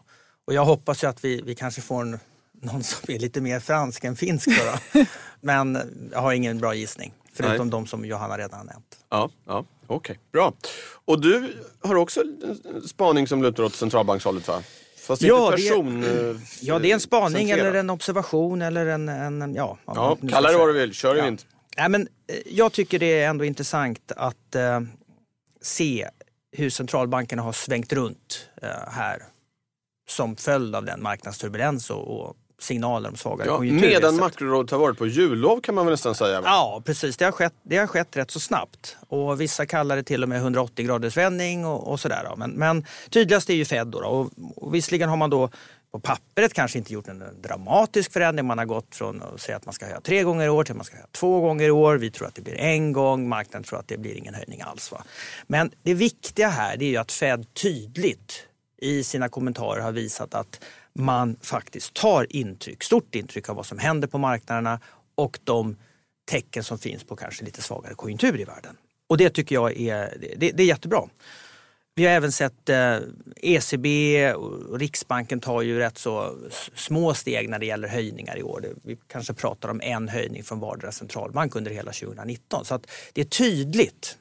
och 0.47 0.55
jag 0.55 0.65
hoppas 0.65 1.05
ju 1.05 1.09
att 1.09 1.25
vi, 1.25 1.43
vi 1.43 1.55
kanske 1.55 1.81
får 1.81 2.03
en, 2.03 2.19
någon 2.63 2.83
som 2.83 3.15
är 3.15 3.19
lite 3.19 3.41
mer 3.41 3.61
fransk 3.61 4.05
än 4.05 4.17
finsk. 4.17 4.49
Då, 4.49 4.65
då. 4.93 5.05
men 5.41 5.79
jag 6.13 6.21
har 6.21 6.33
ingen 6.33 6.59
bra 6.59 6.75
gissning. 6.75 7.13
Förutom 7.35 7.67
Nej. 7.67 7.71
de 7.71 7.87
som 7.87 8.05
Johanna 8.05 8.39
redan 8.39 8.59
har 8.59 8.67
nämnt. 8.67 8.97
Ja, 9.11 9.31
ja 9.47 9.65
okej. 9.95 10.19
Bra. 10.33 10.53
Och 11.05 11.21
du 11.21 11.55
har 11.81 11.95
också 11.95 12.21
en 12.21 12.83
spaning 12.89 13.27
som 13.27 13.43
lutar 13.43 13.63
åt 13.63 13.75
centralbankshållet 13.75 14.49
va? 14.49 14.63
Fast 15.07 15.23
Ja, 15.23 15.45
inte 15.45 15.57
det- 15.63 15.69
person... 15.69 16.05
eh, 16.05 16.37
Ja, 16.61 16.79
det 16.79 16.91
är 16.91 16.95
en 16.95 17.01
spaning 17.01 17.49
centrerad. 17.49 17.67
eller 17.69 17.79
en 17.81 17.91
observation 17.91 18.63
eller 18.63 18.87
en... 18.87 19.09
en 19.09 19.55
ja, 19.55 19.79
Ja, 19.87 20.19
kalla 20.31 20.51
det 20.53 20.59
vad 20.59 20.69
du 20.69 20.73
vill. 20.73 20.93
Kör 20.95 21.15
i 21.15 21.19
Ja. 21.19 21.25
vind. 21.25 21.43
Nej, 21.77 21.89
men, 21.89 22.03
eh, 22.03 22.37
jag 22.47 22.73
tycker 22.73 22.99
det 22.99 23.21
är 23.23 23.29
ändå 23.29 23.45
intressant 23.45 24.13
att 24.17 24.55
eh, 24.55 24.81
se 25.63 26.09
hur 26.57 26.71
centralbankerna 26.71 27.43
har 27.43 27.53
svängt 27.53 27.93
runt 27.93 28.49
eh, 28.63 28.69
här 28.91 29.23
som 30.09 30.37
följd 30.37 30.75
av 30.77 30.85
den 30.85 31.03
marknadsturbulens 31.03 31.91
och, 31.91 32.21
och 32.21 32.37
signaler 32.63 33.09
om 33.09 33.17
svagare 33.17 33.49
Ja, 33.49 33.57
konjunktur. 33.57 33.89
medan 33.91 34.17
makrorådet 34.17 34.71
har 34.71 34.79
varit 34.79 34.99
på 34.99 35.07
jullov 35.07 35.61
kan 35.61 35.75
man 35.75 35.87
väl 35.87 35.93
nästan 35.93 36.15
säga. 36.15 36.43
Ja, 36.45 36.83
precis. 36.85 37.17
Det 37.17 37.25
har, 37.25 37.33
skett, 37.33 37.55
det 37.63 37.77
har 37.77 37.87
skett 37.87 38.17
rätt 38.17 38.31
så 38.31 38.41
snabbt. 38.41 38.97
Och 39.09 39.41
vissa 39.41 39.67
kallar 39.67 39.97
det 39.97 40.03
till 40.03 40.23
och 40.23 40.29
med 40.29 40.39
180 40.39 40.87
graders 40.87 41.17
vändning 41.17 41.67
och, 41.67 41.89
och 41.93 42.01
sådär. 42.01 42.33
Men, 42.37 42.51
men 42.51 42.87
tydligast 43.11 43.51
är 43.51 43.55
ju 43.55 43.65
Fed. 43.65 43.87
Då, 43.87 44.01
då. 44.01 44.07
Och, 44.07 44.31
och 44.57 44.75
visserligen 44.75 45.09
har 45.09 45.17
man 45.17 45.31
då 45.31 45.51
på 45.93 46.01
pappret 46.01 46.55
kanske 46.55 46.79
inte 46.79 46.93
gjort 46.93 47.09
en 47.09 47.25
dramatisk 47.43 48.13
förändring. 48.13 48.47
Man 48.47 48.59
har 48.59 48.65
gått 48.65 48.95
från 48.95 49.23
att 49.23 49.41
säga 49.41 49.57
att 49.57 49.65
man 49.65 49.75
ska 49.75 49.85
höja 49.87 50.01
tre 50.01 50.23
gånger 50.23 50.47
i 50.47 50.49
år 50.49 50.65
till 50.65 50.73
att 50.73 50.77
man 50.77 50.85
ska 50.85 50.97
höja 50.97 51.07
två 51.13 51.41
gånger 51.41 51.65
i 51.65 51.71
år. 51.71 51.97
Vi 51.97 52.11
tror 52.11 52.29
att 52.29 52.35
det 52.35 52.43
blir 52.43 52.55
en 52.59 52.93
gång. 52.93 53.29
Marknaden 53.29 53.65
tror 53.65 53.79
att 53.79 53.89
det 53.89 53.97
blir 53.99 54.15
ingen 54.15 54.35
höjning 54.35 54.61
alls. 54.61 54.93
Va? 54.93 55.05
Men 55.47 55.71
det 55.83 55.95
viktiga 55.95 56.49
här 56.49 56.83
är 56.83 56.87
ju 56.87 56.97
att 56.97 57.13
Fed 57.13 57.55
tydligt 57.55 58.47
i 58.83 59.05
sina 59.05 59.29
kommentarer 59.29 59.81
har 59.81 59.93
visat 59.93 60.35
att 60.35 60.61
man 60.95 61.37
faktiskt 61.41 61.95
tar 61.95 62.37
intryck, 62.37 62.83
stort 62.83 63.15
intryck 63.15 63.49
av 63.49 63.57
vad 63.57 63.67
som 63.67 63.79
händer 63.79 64.09
på 64.09 64.19
marknaderna 64.19 64.81
och 65.15 65.39
de 65.45 65.77
tecken 66.31 66.65
som 66.65 66.79
finns 66.79 67.05
på 67.05 67.17
kanske 67.17 67.45
lite 67.45 67.63
svagare 67.63 67.95
konjunktur 67.95 68.41
i 68.41 68.45
världen. 68.45 68.77
Och 69.09 69.17
det 69.19 69.31
tycker 69.31 69.55
jag 69.55 69.77
är, 69.77 70.19
det, 70.37 70.51
det 70.51 70.63
är 70.63 70.67
jättebra. 70.67 71.03
Vi 71.95 72.05
har 72.05 72.13
även 72.13 72.33
sett 72.33 72.69
eh, 72.69 72.97
ECB 73.37 73.87
och 74.35 74.79
Riksbanken 74.79 75.41
tar 75.41 75.63
ju 75.63 75.79
rätt 75.79 75.99
så 75.99 76.37
små 76.75 77.15
steg 77.15 77.49
när 77.49 77.59
det 77.59 77.67
gäller 77.67 77.89
höjningar 77.89 78.39
i 78.39 78.43
år. 78.43 78.67
Vi 78.83 78.99
kanske 79.07 79.35
pratar 79.35 79.69
om 79.69 79.81
en 79.81 80.09
höjning 80.09 80.45
från 80.45 80.61
vardera 80.61 80.93
centralbank 80.93 81.57
under 81.57 81.71
hela 81.71 81.93
2019. 81.93 82.65
Så 82.65 82.75
att 82.75 82.91
det 83.13 83.21
är 83.21 83.25
tydligt 83.25 84.19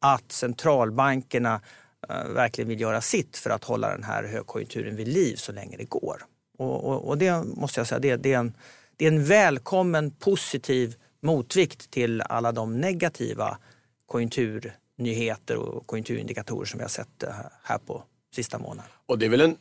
att 0.00 0.32
centralbankerna 0.32 1.60
verkligen 2.08 2.68
vill 2.68 2.80
göra 2.80 3.00
sitt 3.00 3.36
för 3.36 3.50
att 3.50 3.64
hålla 3.64 3.90
den 3.90 4.02
här 4.02 4.24
högkonjunkturen 4.24 4.96
vid 4.96 5.08
liv 5.08 5.36
så 5.36 5.52
länge 5.52 5.76
det 5.76 5.84
går. 5.84 6.22
Och, 6.58 6.84
och, 6.84 7.08
och 7.08 7.18
det 7.18 7.44
måste 7.44 7.80
jag 7.80 7.86
säga, 7.86 7.98
det, 7.98 8.16
det, 8.16 8.32
är 8.32 8.38
en, 8.38 8.54
det 8.96 9.04
är 9.04 9.12
en 9.12 9.24
välkommen 9.24 10.10
positiv 10.10 10.94
motvikt 11.22 11.90
till 11.90 12.20
alla 12.20 12.52
de 12.52 12.80
negativa 12.80 13.58
konjunkturnyheter 14.06 15.56
och 15.56 15.86
konjunkturindikatorer 15.86 16.66
som 16.66 16.78
vi 16.78 16.84
har 16.84 16.88
sett 16.88 17.22
eh, 17.22 17.30
här 17.62 17.78
på 17.78 18.04
sista 18.34 18.58
månaden. 18.58 18.90
Och 19.06 19.18
det 19.18 19.26
är 19.26 19.30
väl 19.30 19.40
en, 19.40 19.56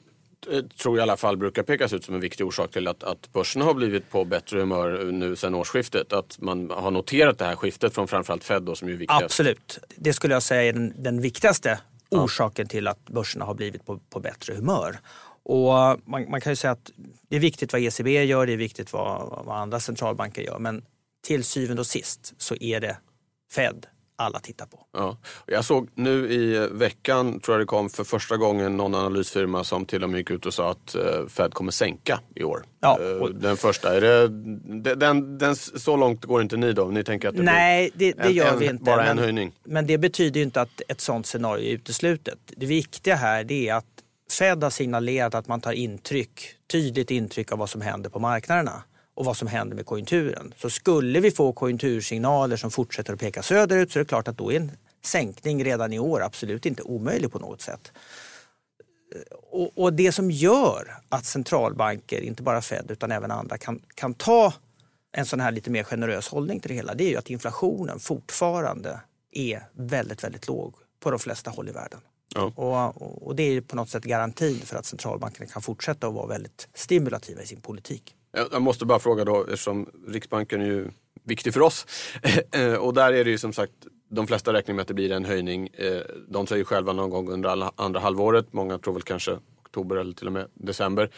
eh, 0.51 0.63
tror 0.65 0.97
jag 0.97 1.01
i 1.01 1.01
alla 1.01 1.17
fall 1.17 1.37
brukar 1.37 1.63
pekas 1.63 1.93
ut 1.93 2.03
som 2.05 2.15
en 2.15 2.21
viktig 2.21 2.45
orsak 2.45 2.71
till 2.71 2.87
att, 2.87 3.03
att 3.03 3.33
börsen 3.33 3.61
har 3.61 3.73
blivit 3.73 4.09
på 4.09 4.25
bättre 4.25 4.59
humör 4.59 5.11
nu 5.11 5.35
sedan 5.35 5.55
årsskiftet. 5.55 6.13
Att 6.13 6.41
man 6.41 6.69
har 6.69 6.91
noterat 6.91 7.37
det 7.37 7.45
här 7.45 7.55
skiftet 7.55 7.93
från 7.93 8.07
framförallt 8.07 8.43
Fed 8.43 8.63
då, 8.63 8.75
som 8.75 8.87
är 8.87 8.93
viktigast. 8.93 9.23
Absolut. 9.23 9.79
Det 9.95 10.13
skulle 10.13 10.33
jag 10.33 10.43
säga 10.43 10.63
är 10.63 10.73
den, 10.73 10.93
den 10.97 11.21
viktigaste 11.21 11.79
orsaken 12.23 12.67
till 12.67 12.87
att 12.87 13.09
börserna 13.09 13.45
har 13.45 13.53
blivit 13.53 13.85
på, 13.85 13.99
på 14.09 14.19
bättre 14.19 14.53
humör. 14.53 14.99
Och 15.43 15.99
man, 16.05 16.29
man, 16.29 16.41
kan 16.41 16.51
ju 16.51 16.55
säga 16.55 16.71
att 16.71 16.91
det 17.29 17.35
är 17.35 17.39
viktigt 17.39 17.73
vad 17.73 17.81
ECB 17.81 18.23
gör, 18.23 18.45
det 18.45 18.53
är 18.53 18.57
viktigt 18.57 18.93
vad, 18.93 19.45
vad 19.45 19.57
andra 19.57 19.79
centralbanker 19.79 20.41
gör. 20.41 20.59
Men 20.59 20.85
till 21.23 21.43
syvende 21.43 21.79
och 21.79 21.87
sist 21.87 22.33
så 22.37 22.55
är 22.55 22.79
det 22.79 22.97
Fed 23.51 23.87
alla 24.15 24.39
tittar 24.39 24.65
på. 24.65 24.79
Ja. 24.93 25.17
Jag 25.45 25.65
såg 25.65 25.89
nu 25.95 26.31
i 26.33 26.67
veckan, 26.71 27.39
tror 27.39 27.55
jag 27.55 27.61
det 27.61 27.65
kom 27.65 27.89
för 27.89 28.03
första 28.03 28.37
gången, 28.37 28.77
någon 28.77 28.95
analysfirma 28.95 29.63
som 29.63 29.85
till 29.85 30.03
och 30.03 30.09
med 30.09 30.17
gick 30.17 30.31
ut 30.31 30.45
och 30.45 30.53
sa 30.53 30.71
att 30.71 30.95
eh, 30.95 31.01
Fed 31.27 31.53
kommer 31.53 31.71
sänka 31.71 32.19
i 32.35 32.43
år. 32.43 32.63
Ja. 32.79 32.99
Eh, 33.01 33.27
den 33.27 33.57
första, 33.57 33.95
är 33.95 34.01
det, 34.01 34.27
den, 34.95 35.37
den, 35.37 35.55
så 35.55 35.97
långt 35.97 36.25
går 36.25 36.41
inte 36.41 36.57
ni 36.57 36.73
då? 36.73 36.85
Ni 36.85 37.03
tänker 37.03 37.29
att 37.29 37.35
det 37.35 37.43
Nej, 37.43 37.91
det, 37.93 38.11
det 38.11 38.21
en, 38.21 38.33
gör 38.33 38.53
en, 38.53 38.59
vi 38.59 38.65
inte. 38.65 38.83
Bara 38.83 38.97
men, 38.97 39.07
en 39.07 39.17
höjning? 39.17 39.51
Men 39.63 39.87
det 39.87 39.97
betyder 39.97 40.39
ju 40.39 40.43
inte 40.43 40.61
att 40.61 40.81
ett 40.87 41.01
sånt 41.01 41.25
scenario 41.25 41.69
är 41.69 41.73
uteslutet. 41.73 42.39
Det 42.47 42.65
viktiga 42.65 43.15
här 43.15 43.43
det 43.43 43.69
är 43.69 43.75
att 43.75 43.85
Fed 44.39 44.63
har 44.63 44.69
signalerat 44.69 45.35
att 45.35 45.47
man 45.47 45.61
tar 45.61 45.71
intryck, 45.71 46.55
tydligt 46.71 47.11
intryck 47.11 47.51
av 47.51 47.59
vad 47.59 47.69
som 47.69 47.81
händer 47.81 48.09
på 48.09 48.19
marknaderna 48.19 48.83
och 49.15 49.25
vad 49.25 49.37
som 49.37 49.47
händer 49.47 49.75
med 49.75 49.85
konjunkturen. 49.85 50.53
Så 50.57 50.69
skulle 50.69 51.19
vi 51.19 51.31
få 51.31 51.53
konjunktursignaler 51.53 52.57
som 52.57 52.71
fortsätter 52.71 53.13
att 53.13 53.19
peka 53.19 53.43
söderut 53.43 53.91
så 53.91 53.99
är 53.99 54.03
det 54.03 54.07
klart 54.07 54.27
att 54.27 54.37
då 54.37 54.51
är 54.51 54.57
en 54.57 54.71
sänkning 55.05 55.63
redan 55.63 55.93
i 55.93 55.99
år 55.99 56.23
absolut 56.23 56.65
inte 56.65 56.83
omöjlig 56.83 57.31
på 57.31 57.39
något 57.39 57.61
sätt. 57.61 57.91
Och, 59.51 59.77
och 59.77 59.93
det 59.93 60.11
som 60.11 60.31
gör 60.31 60.97
att 61.09 61.25
centralbanker, 61.25 62.21
inte 62.21 62.43
bara 62.43 62.61
Fed 62.61 62.91
utan 62.91 63.11
även 63.11 63.31
andra, 63.31 63.57
kan, 63.57 63.81
kan 63.95 64.13
ta 64.13 64.53
en 65.11 65.25
sån 65.25 65.39
här 65.39 65.51
lite 65.51 65.69
mer 65.69 65.83
generös 65.83 66.27
hållning 66.27 66.59
till 66.59 66.69
det 66.69 66.75
hela, 66.75 66.93
det 66.93 67.03
är 67.03 67.09
ju 67.09 67.17
att 67.17 67.29
inflationen 67.29 67.99
fortfarande 67.99 68.99
är 69.31 69.63
väldigt, 69.71 70.23
väldigt 70.23 70.47
låg 70.47 70.75
på 70.99 71.11
de 71.11 71.19
flesta 71.19 71.51
håll 71.51 71.69
i 71.69 71.71
världen. 71.71 71.99
Ja. 72.35 72.51
Och, 72.55 73.27
och 73.27 73.35
det 73.35 73.43
är 73.43 73.61
på 73.61 73.75
något 73.75 73.89
sätt 73.89 74.03
garantin 74.03 74.59
för 74.59 74.77
att 74.77 74.85
centralbankerna 74.85 75.45
kan 75.45 75.61
fortsätta 75.61 76.07
att 76.07 76.13
vara 76.13 76.27
väldigt 76.27 76.67
stimulativa 76.73 77.41
i 77.41 77.45
sin 77.45 77.61
politik. 77.61 78.15
Eh, 78.35 78.45
jag 78.51 78.61
måste 78.61 78.85
bara 78.85 78.99
fråga 78.99 79.25
då, 79.25 79.43
eftersom 79.43 79.89
Riksbanken 80.07 80.61
är 80.61 80.65
ju 80.65 80.87
viktig 81.23 81.53
för 81.53 81.61
oss. 81.61 81.85
Eh, 82.51 82.73
och 82.73 82.93
där 82.93 83.13
är 83.13 83.23
det 83.23 83.29
ju 83.29 83.37
som 83.37 83.53
sagt, 83.53 83.73
de 84.09 84.27
flesta 84.27 84.53
räknar 84.53 84.75
med 84.75 84.81
att 84.81 84.87
det 84.87 84.93
blir 84.93 85.11
en 85.11 85.25
höjning. 85.25 85.69
Eh, 85.73 86.01
de 86.27 86.47
säger 86.47 86.63
själva 86.63 86.93
någon 86.93 87.09
gång 87.09 87.29
under 87.29 87.69
andra 87.75 87.99
halvåret. 87.99 88.53
Många 88.53 88.77
tror 88.77 88.93
väl 88.93 89.03
kanske 89.03 89.39
oktober 89.65 89.95
eller 89.95 90.13
till 90.13 90.27
och 90.27 90.33
med 90.33 90.47
december. 90.53 91.09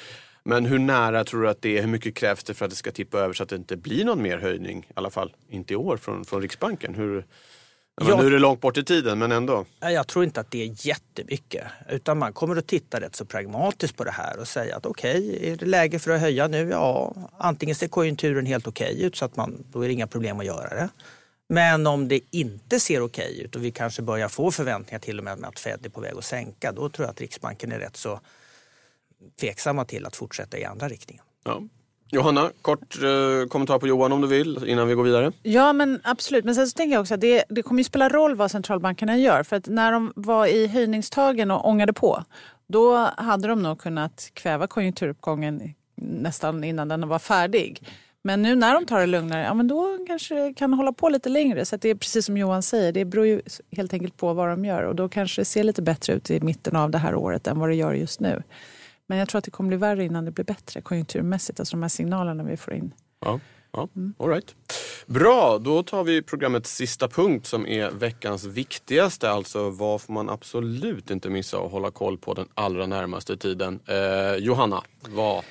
Men 0.43 0.65
hur 0.65 0.79
nära 0.79 1.23
tror 1.23 1.41
du 1.41 1.49
att 1.49 1.61
det 1.61 1.77
är? 1.77 1.81
Hur 1.81 1.89
mycket 1.89 2.15
krävs 2.15 2.43
det 2.43 2.53
för 2.53 2.65
att 2.65 2.71
det 2.71 2.77
ska 2.77 2.91
tippa 2.91 3.19
över 3.19 3.33
så 3.33 3.43
att 3.43 3.49
det 3.49 3.55
inte 3.55 3.77
blir 3.77 4.05
någon 4.05 4.21
mer 4.21 4.37
höjning? 4.37 4.79
I 4.89 4.93
alla 4.93 5.09
fall 5.09 5.35
inte 5.49 5.73
i 5.73 5.75
år 5.75 5.97
från, 5.97 6.25
från 6.25 6.41
Riksbanken. 6.41 6.95
Hur, 6.95 7.25
Ja. 8.01 8.21
Nu 8.21 8.27
är 8.27 8.31
det 8.31 8.39
långt 8.39 8.61
bort 8.61 8.77
i 8.77 8.83
tiden 8.83 9.19
men 9.19 9.31
ändå. 9.31 9.65
Jag 9.79 10.07
tror 10.07 10.25
inte 10.25 10.39
att 10.39 10.51
det 10.51 10.63
är 10.63 10.87
jättemycket. 10.87 11.63
Utan 11.89 12.17
man 12.17 12.33
kommer 12.33 12.55
att 12.55 12.67
titta 12.67 12.99
rätt 12.99 13.15
så 13.15 13.25
pragmatiskt 13.25 13.97
på 13.97 14.03
det 14.03 14.11
här 14.11 14.39
och 14.39 14.47
säga 14.47 14.77
att 14.77 14.85
okej, 14.85 15.29
okay, 15.29 15.51
är 15.51 15.55
det 15.55 15.65
läge 15.65 15.99
för 15.99 16.11
att 16.11 16.21
höja 16.21 16.47
nu? 16.47 16.69
Ja, 16.69 17.15
antingen 17.37 17.75
ser 17.75 17.87
konjunkturen 17.87 18.45
helt 18.45 18.67
okej 18.67 18.93
okay 18.93 19.05
ut 19.05 19.15
så 19.15 19.25
att 19.25 19.35
man, 19.35 19.65
då 19.71 19.81
är 19.81 19.87
det 19.87 19.93
inga 19.93 20.07
problem 20.07 20.39
att 20.39 20.45
göra 20.45 20.69
det. 20.69 20.89
Men 21.49 21.87
om 21.87 22.07
det 22.07 22.19
inte 22.31 22.79
ser 22.79 23.01
okej 23.01 23.41
ut 23.41 23.55
och 23.55 23.63
vi 23.63 23.71
kanske 23.71 24.01
börjar 24.01 24.29
få 24.29 24.51
förväntningar 24.51 24.99
till 24.99 25.17
och 25.17 25.23
med 25.23 25.45
att 25.45 25.59
Fed 25.59 25.85
är 25.85 25.89
på 25.89 26.01
väg 26.01 26.17
att 26.17 26.25
sänka, 26.25 26.71
då 26.71 26.89
tror 26.89 27.05
jag 27.05 27.11
att 27.11 27.21
Riksbanken 27.21 27.71
är 27.71 27.79
rätt 27.79 27.97
så 27.97 28.19
tveksamma 29.39 29.85
till 29.85 30.05
att 30.05 30.15
fortsätta 30.15 30.57
i 30.57 30.65
andra 30.65 30.89
riktningen. 30.89 31.23
Ja. 31.43 31.63
Johanna, 32.11 32.51
kort 32.61 33.03
eh, 33.03 33.47
kommentar 33.49 33.79
på 33.79 33.87
Johan 33.87 34.11
om 34.11 34.21
du 34.21 34.27
vill 34.27 34.67
innan 34.67 34.87
vi 34.87 34.93
går 34.93 35.03
vidare. 35.03 35.31
Ja 35.43 35.73
men 35.73 35.99
absolut, 36.03 36.45
men 36.45 36.55
sen 36.55 36.67
så 36.67 36.75
tänker 36.75 36.93
jag 36.93 37.01
också 37.01 37.13
att 37.13 37.21
det, 37.21 37.43
det 37.49 37.61
kommer 37.61 37.79
ju 37.79 37.83
spela 37.83 38.09
roll 38.09 38.35
vad 38.35 38.51
centralbankerna 38.51 39.17
gör. 39.17 39.43
För 39.43 39.55
att 39.55 39.67
när 39.67 39.91
de 39.91 40.13
var 40.15 40.45
i 40.45 40.67
höjningstagen 40.67 41.51
och 41.51 41.67
ångade 41.67 41.93
på, 41.93 42.23
då 42.67 43.09
hade 43.17 43.47
de 43.47 43.63
nog 43.63 43.79
kunnat 43.79 44.31
kväva 44.33 44.67
konjunkturuppgången 44.67 45.73
nästan 46.01 46.63
innan 46.63 46.87
den 46.87 47.07
var 47.07 47.19
färdig. 47.19 47.83
Men 48.21 48.41
nu 48.41 48.55
när 48.55 48.73
de 48.73 48.85
tar 48.85 48.99
det 48.99 49.05
lugnare, 49.05 49.43
ja 49.43 49.53
men 49.53 49.67
då 49.67 49.97
kanske 50.07 50.35
det 50.35 50.53
kan 50.53 50.73
hålla 50.73 50.93
på 50.93 51.09
lite 51.09 51.29
längre. 51.29 51.65
Så 51.65 51.77
det 51.77 51.89
är 51.89 51.95
precis 51.95 52.25
som 52.25 52.37
Johan 52.37 52.63
säger, 52.63 52.91
det 52.91 53.05
beror 53.05 53.25
ju 53.25 53.41
helt 53.71 53.93
enkelt 53.93 54.17
på 54.17 54.33
vad 54.33 54.49
de 54.49 54.65
gör. 54.65 54.83
Och 54.83 54.95
då 54.95 55.09
kanske 55.09 55.41
det 55.41 55.45
ser 55.45 55.63
lite 55.63 55.81
bättre 55.81 56.13
ut 56.13 56.31
i 56.31 56.39
mitten 56.39 56.75
av 56.75 56.91
det 56.91 56.97
här 56.97 57.15
året 57.15 57.47
än 57.47 57.59
vad 57.59 57.69
det 57.69 57.75
gör 57.75 57.93
just 57.93 58.19
nu. 58.19 58.43
Men 59.07 59.17
jag 59.17 59.29
tror 59.29 59.39
att 59.39 59.45
det 59.45 59.51
kommer 59.51 59.67
bli 59.67 59.77
värre 59.77 60.05
innan 60.05 60.25
det 60.25 60.31
blir 60.31 60.45
bättre 60.45 60.81
konjunkturmässigt. 60.81 61.59
Alltså 61.59 61.75
de 61.75 61.81
här 61.81 61.89
signalerna 61.89 62.43
vi 62.43 62.57
får 62.57 62.73
in. 62.73 62.93
Ja, 63.25 63.39
ja. 63.71 63.87
Mm. 63.95 64.13
All 64.19 64.29
right. 64.29 64.55
Bra, 65.05 65.57
då 65.57 65.83
tar 65.83 66.03
vi 66.03 66.21
programmets 66.21 66.75
sista 66.75 67.07
punkt 67.07 67.47
som 67.47 67.67
är 67.67 67.91
veckans 67.91 68.45
viktigaste. 68.45 69.29
Alltså 69.29 69.69
vad 69.69 70.01
får 70.01 70.13
man 70.13 70.29
absolut 70.29 71.11
inte 71.11 71.29
missa 71.29 71.59
och 71.59 71.71
hålla 71.71 71.91
koll 71.91 72.17
på 72.17 72.33
den 72.33 72.47
allra 72.53 72.85
närmaste 72.85 73.37
tiden. 73.37 73.79
Eh, 73.85 74.35
Johanna, 74.35 74.83
vad 75.09 75.43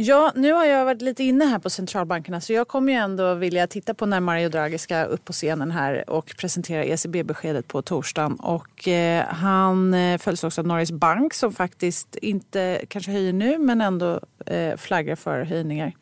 Ja, 0.00 0.32
nu 0.34 0.52
har 0.52 0.64
jag 0.64 0.84
varit 0.84 1.02
lite 1.02 1.24
inne 1.24 1.44
här 1.44 1.58
på 1.58 1.70
centralbankerna 1.70 2.40
så 2.40 2.52
jag 2.52 2.68
kommer 2.68 2.92
ju 2.92 2.98
ändå 2.98 3.34
vilja 3.34 3.66
titta 3.66 3.94
på 3.94 4.06
när 4.06 4.20
Mario 4.20 4.48
Draghi 4.48 4.78
ska 4.78 5.04
upp 5.04 5.24
på 5.24 5.32
scenen 5.32 5.70
här 5.70 6.10
och 6.10 6.34
presentera 6.36 6.84
ECB-beskedet 6.84 7.68
på 7.68 7.82
torsdagen. 7.82 8.34
Och 8.34 8.88
eh, 8.88 9.24
han 9.24 9.94
eh, 9.94 10.18
följs 10.18 10.44
också 10.44 10.60
av 10.60 10.66
Norges 10.66 10.92
Bank 10.92 11.34
som 11.34 11.52
faktiskt 11.52 12.16
inte 12.16 12.84
kanske 12.88 13.12
höjer 13.12 13.32
nu 13.32 13.58
men 13.58 13.80
ändå 13.80 14.20
eh, 14.46 14.76
flaggar 14.76 15.16
för 15.16 15.42
höjningar. 15.42 15.92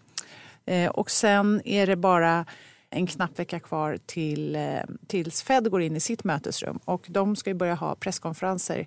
Eh, 0.66 0.90
och 0.90 1.11
sen 1.11 1.62
är 1.64 1.87
det 1.87 1.96
bara 1.96 2.44
en 2.90 3.06
knapp 3.06 3.38
vecka 3.38 3.61
kvar 3.61 3.98
till, 4.06 4.56
eh, 4.56 4.62
tills 5.06 5.42
Fed 5.42 5.70
går 5.70 5.82
in 5.82 5.96
i 5.96 6.00
sitt 6.00 6.24
mötesrum 6.24 6.78
och 6.85 7.06
de 7.09 7.37
ska 7.37 7.50
ju 7.50 7.54
börja 7.54 7.74
ha 7.74 7.94
presskonferenser 7.94 8.87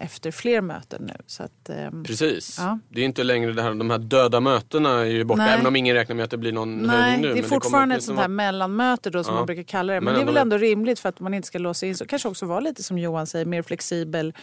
efter 0.00 0.30
fler 0.30 0.60
möten 0.60 1.02
nu. 1.02 1.14
Så 1.26 1.42
att, 1.42 1.70
um, 1.92 2.04
Precis. 2.04 2.56
Ja. 2.58 2.78
Det 2.88 3.00
är 3.00 3.04
inte 3.04 3.24
längre 3.24 3.52
det 3.52 3.62
här, 3.62 3.74
de 3.74 3.90
här 3.90 3.98
döda 3.98 4.40
mötena 4.40 5.00
är 5.00 5.04
ju 5.04 5.24
borta. 5.24 5.42
Nej. 5.42 5.54
Även 5.54 5.66
om 5.66 5.76
ingen 5.76 5.94
räknar 5.96 6.16
med 6.16 6.24
att 6.24 6.30
det 6.30 6.36
blir 6.38 6.52
någon 6.52 6.78
Nej, 6.78 6.96
höjning 6.96 7.20
nu. 7.20 7.34
det 7.34 7.38
är 7.38 7.42
fortfarande 7.42 7.94
det 7.94 7.98
ett 7.98 8.04
sånt 8.04 8.18
här 8.18 8.28
mellanmöte 8.28 9.10
då 9.10 9.24
som 9.24 9.34
ja. 9.34 9.40
man 9.40 9.46
brukar 9.46 9.62
kalla 9.62 9.92
det. 9.92 10.00
Men, 10.00 10.04
men 10.04 10.14
det 10.14 10.20
är 10.20 10.26
väl 10.26 10.36
ändå 10.36 10.56
rimligt 10.56 11.00
för 11.00 11.08
att 11.08 11.20
man 11.20 11.34
inte 11.34 11.48
ska 11.48 11.58
låsa 11.58 11.86
in 11.86 11.96
sig. 11.96 12.06
Kanske 12.06 12.28
också 12.28 12.46
vara 12.46 12.60
lite 12.60 12.82
som 12.82 12.98
Johan 12.98 13.26
säger, 13.26 13.44
mer 13.44 13.62
flexibel 13.62 14.34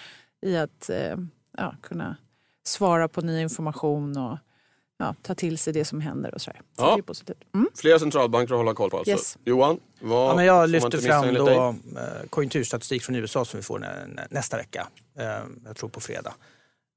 i 0.41 0.57
att 0.57 0.89
eh, 0.89 1.17
ja, 1.57 1.75
kunna 1.81 2.15
svara 2.65 3.07
på 3.07 3.21
ny 3.21 3.41
information 3.41 4.17
och 4.17 4.37
ja, 4.97 5.15
ta 5.21 5.35
till 5.35 5.57
sig 5.57 5.73
det 5.73 5.85
som 5.85 6.01
händer 6.01 6.35
och 6.35 6.41
sådär. 6.41 6.61
Så 6.77 6.83
ja. 6.83 6.95
det 6.95 6.99
är 6.99 7.01
positivt. 7.01 7.37
Mm. 7.55 7.69
Flera 7.75 7.99
centralbanker 7.99 8.53
att 8.53 8.57
hålla 8.57 8.73
koll 8.73 8.89
på 8.89 8.97
alltså. 8.97 9.11
Yes. 9.11 9.37
Johan, 9.45 9.79
vad 9.99 10.29
ja, 10.29 10.35
men 10.35 10.45
Jag 10.45 10.69
lyfter 10.69 10.97
fram 10.97 11.33
då 11.33 11.49
eh, 11.57 11.73
konjunkturstatistik 12.29 13.03
från 13.03 13.15
USA 13.15 13.45
som 13.45 13.57
vi 13.57 13.63
får 13.63 13.87
nästa 14.29 14.57
vecka. 14.57 14.87
Eh, 15.19 15.25
jag 15.65 15.75
tror 15.75 15.89
på 15.89 15.99
fredag. 15.99 16.33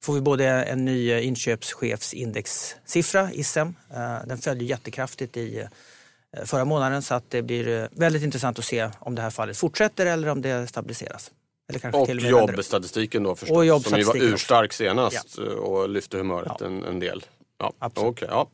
Får 0.03 0.15
vi 0.15 0.21
både 0.21 0.47
en 0.47 0.85
ny 0.85 1.21
inköpschefsindexsiffra, 1.21 3.33
ISM. 3.33 3.59
Eh, 3.59 3.73
den 4.27 4.39
följde 4.39 4.65
jättekraftigt 4.65 5.37
i 5.37 5.69
förra 6.45 6.65
månaden 6.65 7.03
så 7.03 7.15
att 7.15 7.31
det 7.31 7.43
blir 7.43 7.89
väldigt 7.93 8.23
intressant 8.23 8.59
att 8.59 8.65
se 8.65 8.91
om 8.99 9.15
det 9.15 9.23
här 9.23 9.31
fallet 9.31 9.57
fortsätter 9.57 10.07
eller 10.07 10.29
om 10.29 10.43
det 10.43 10.67
stabiliseras. 10.67 11.31
och 11.93 12.11
jobbstatistiken 12.11 13.23
då 13.23 13.37
förstås, 13.37 13.57
och 13.57 13.83
som 13.83 13.99
ju 13.99 14.05
var 14.05 14.17
urstark 14.17 14.73
senast 14.73 15.39
ja. 15.39 15.45
och 15.45 15.89
lyfte 15.89 16.17
humöret 16.17 16.53
ja. 16.61 16.67
en, 16.67 16.85
en 16.85 17.01
del. 17.01 17.25
Ja, 17.61 17.73
Absolut. 17.79 18.11
Okay, 18.11 18.29
ja. 18.31 18.51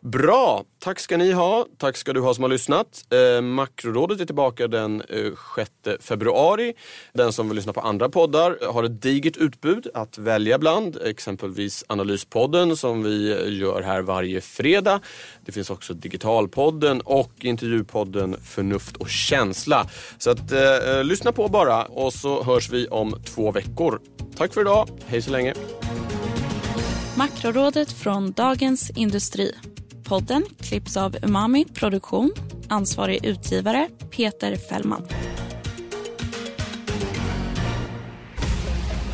Bra, 0.00 0.64
tack 0.78 1.00
ska 1.00 1.16
ni 1.16 1.32
ha. 1.32 1.66
Tack 1.78 1.96
ska 1.96 2.12
du 2.12 2.20
ha 2.20 2.34
som 2.34 2.44
har 2.44 2.48
lyssnat. 2.48 3.04
Eh, 3.10 3.42
Makrorådet 3.42 4.20
är 4.20 4.24
tillbaka 4.24 4.68
den 4.68 5.02
eh, 5.08 5.32
6 5.56 5.70
februari. 6.00 6.74
Den 7.12 7.32
som 7.32 7.48
vill 7.48 7.56
lyssna 7.56 7.72
på 7.72 7.80
andra 7.80 8.08
poddar 8.08 8.72
har 8.72 8.84
ett 8.84 9.02
digert 9.02 9.36
utbud 9.36 9.86
att 9.94 10.18
välja 10.18 10.58
bland. 10.58 10.96
Exempelvis 11.04 11.84
Analyspodden 11.88 12.76
som 12.76 13.02
vi 13.02 13.28
gör 13.58 13.82
här 13.82 14.02
varje 14.02 14.40
fredag. 14.40 15.00
Det 15.44 15.52
finns 15.52 15.70
också 15.70 15.94
Digitalpodden 15.94 17.00
och 17.00 17.32
intervjupodden 17.40 18.36
Förnuft 18.44 18.96
och 18.96 19.08
känsla. 19.08 19.86
Så 20.18 20.30
att, 20.30 20.52
eh, 20.52 20.60
eh 20.60 21.04
lyssna 21.04 21.32
på 21.32 21.48
bara 21.48 21.84
och 21.84 22.12
så 22.12 22.42
hörs 22.42 22.70
vi 22.70 22.88
om 22.88 23.22
två 23.24 23.52
veckor. 23.52 24.00
Tack 24.36 24.54
för 24.54 24.60
idag. 24.60 24.88
Hej 25.06 25.22
så 25.22 25.30
länge. 25.30 25.54
Makrorådet 27.20 27.92
från 27.92 28.32
Dagens 28.32 28.90
Industri. 28.90 29.54
Podden 30.04 30.44
klipps 30.60 30.96
av 30.96 31.16
Umami 31.22 31.64
Produktion. 31.64 32.32
Ansvarig 32.68 33.24
utgivare 33.24 33.88
Peter 34.10 34.56
Fällman. 34.56 35.02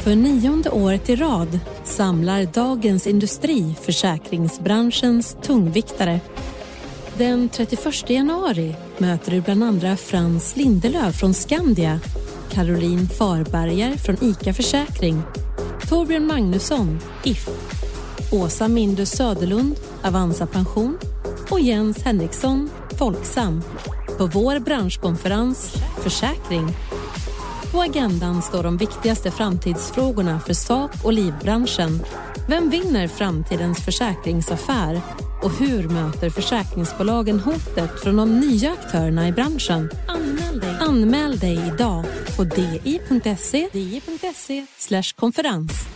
För 0.04 0.14
nionde 0.14 0.70
året 0.70 1.10
i 1.10 1.16
rad 1.16 1.58
samlar 1.84 2.44
Dagens 2.44 3.06
Industri 3.06 3.74
försäkringsbranschens 3.82 5.36
tungviktare. 5.42 6.20
Den 7.18 7.48
31 7.48 8.10
januari 8.10 8.74
möter 8.98 9.30
du 9.30 9.40
bland 9.40 9.64
andra 9.64 9.96
Frans 9.96 10.56
Lindelöf 10.56 11.16
från 11.20 11.34
Skandia, 11.34 12.00
Caroline 12.50 13.08
Farberger 13.08 13.96
från 13.96 14.16
ICA 14.20 14.54
Försäkring, 14.54 15.22
Torbjörn 15.88 16.26
Magnusson, 16.26 16.98
If 17.24 17.48
Åsa 18.32 18.68
Mindre 18.68 19.06
Söderlund, 19.06 19.76
Avanza 20.02 20.46
Pension 20.46 20.98
och 21.50 21.60
Jens 21.60 22.02
Henriksson, 22.02 22.70
Folksam 22.98 23.62
på 24.18 24.26
vår 24.26 24.58
branschkonferens 24.58 25.74
Försäkring. 26.02 26.66
På 27.72 27.82
agendan 27.82 28.42
står 28.42 28.62
de 28.62 28.76
viktigaste 28.76 29.30
framtidsfrågorna 29.30 30.40
för 30.40 30.54
sak 30.54 30.90
och 31.04 31.12
livbranschen. 31.12 32.02
Vem 32.48 32.70
vinner 32.70 33.08
framtidens 33.08 33.84
försäkringsaffär? 33.84 35.00
Och 35.42 35.50
hur 35.50 35.88
möter 35.88 36.30
försäkringsbolagen 36.30 37.40
hotet 37.40 38.00
från 38.02 38.16
de 38.16 38.40
nya 38.40 38.72
aktörerna 38.72 39.28
i 39.28 39.32
branschen? 39.32 39.90
Anmäl 40.08 40.60
dig, 40.60 40.76
Anmäl 40.80 41.38
dig 41.38 41.72
idag 41.74 42.04
på 42.36 42.44
di.se 42.44 43.68
di.se 43.72 44.66
konferens. 45.16 45.95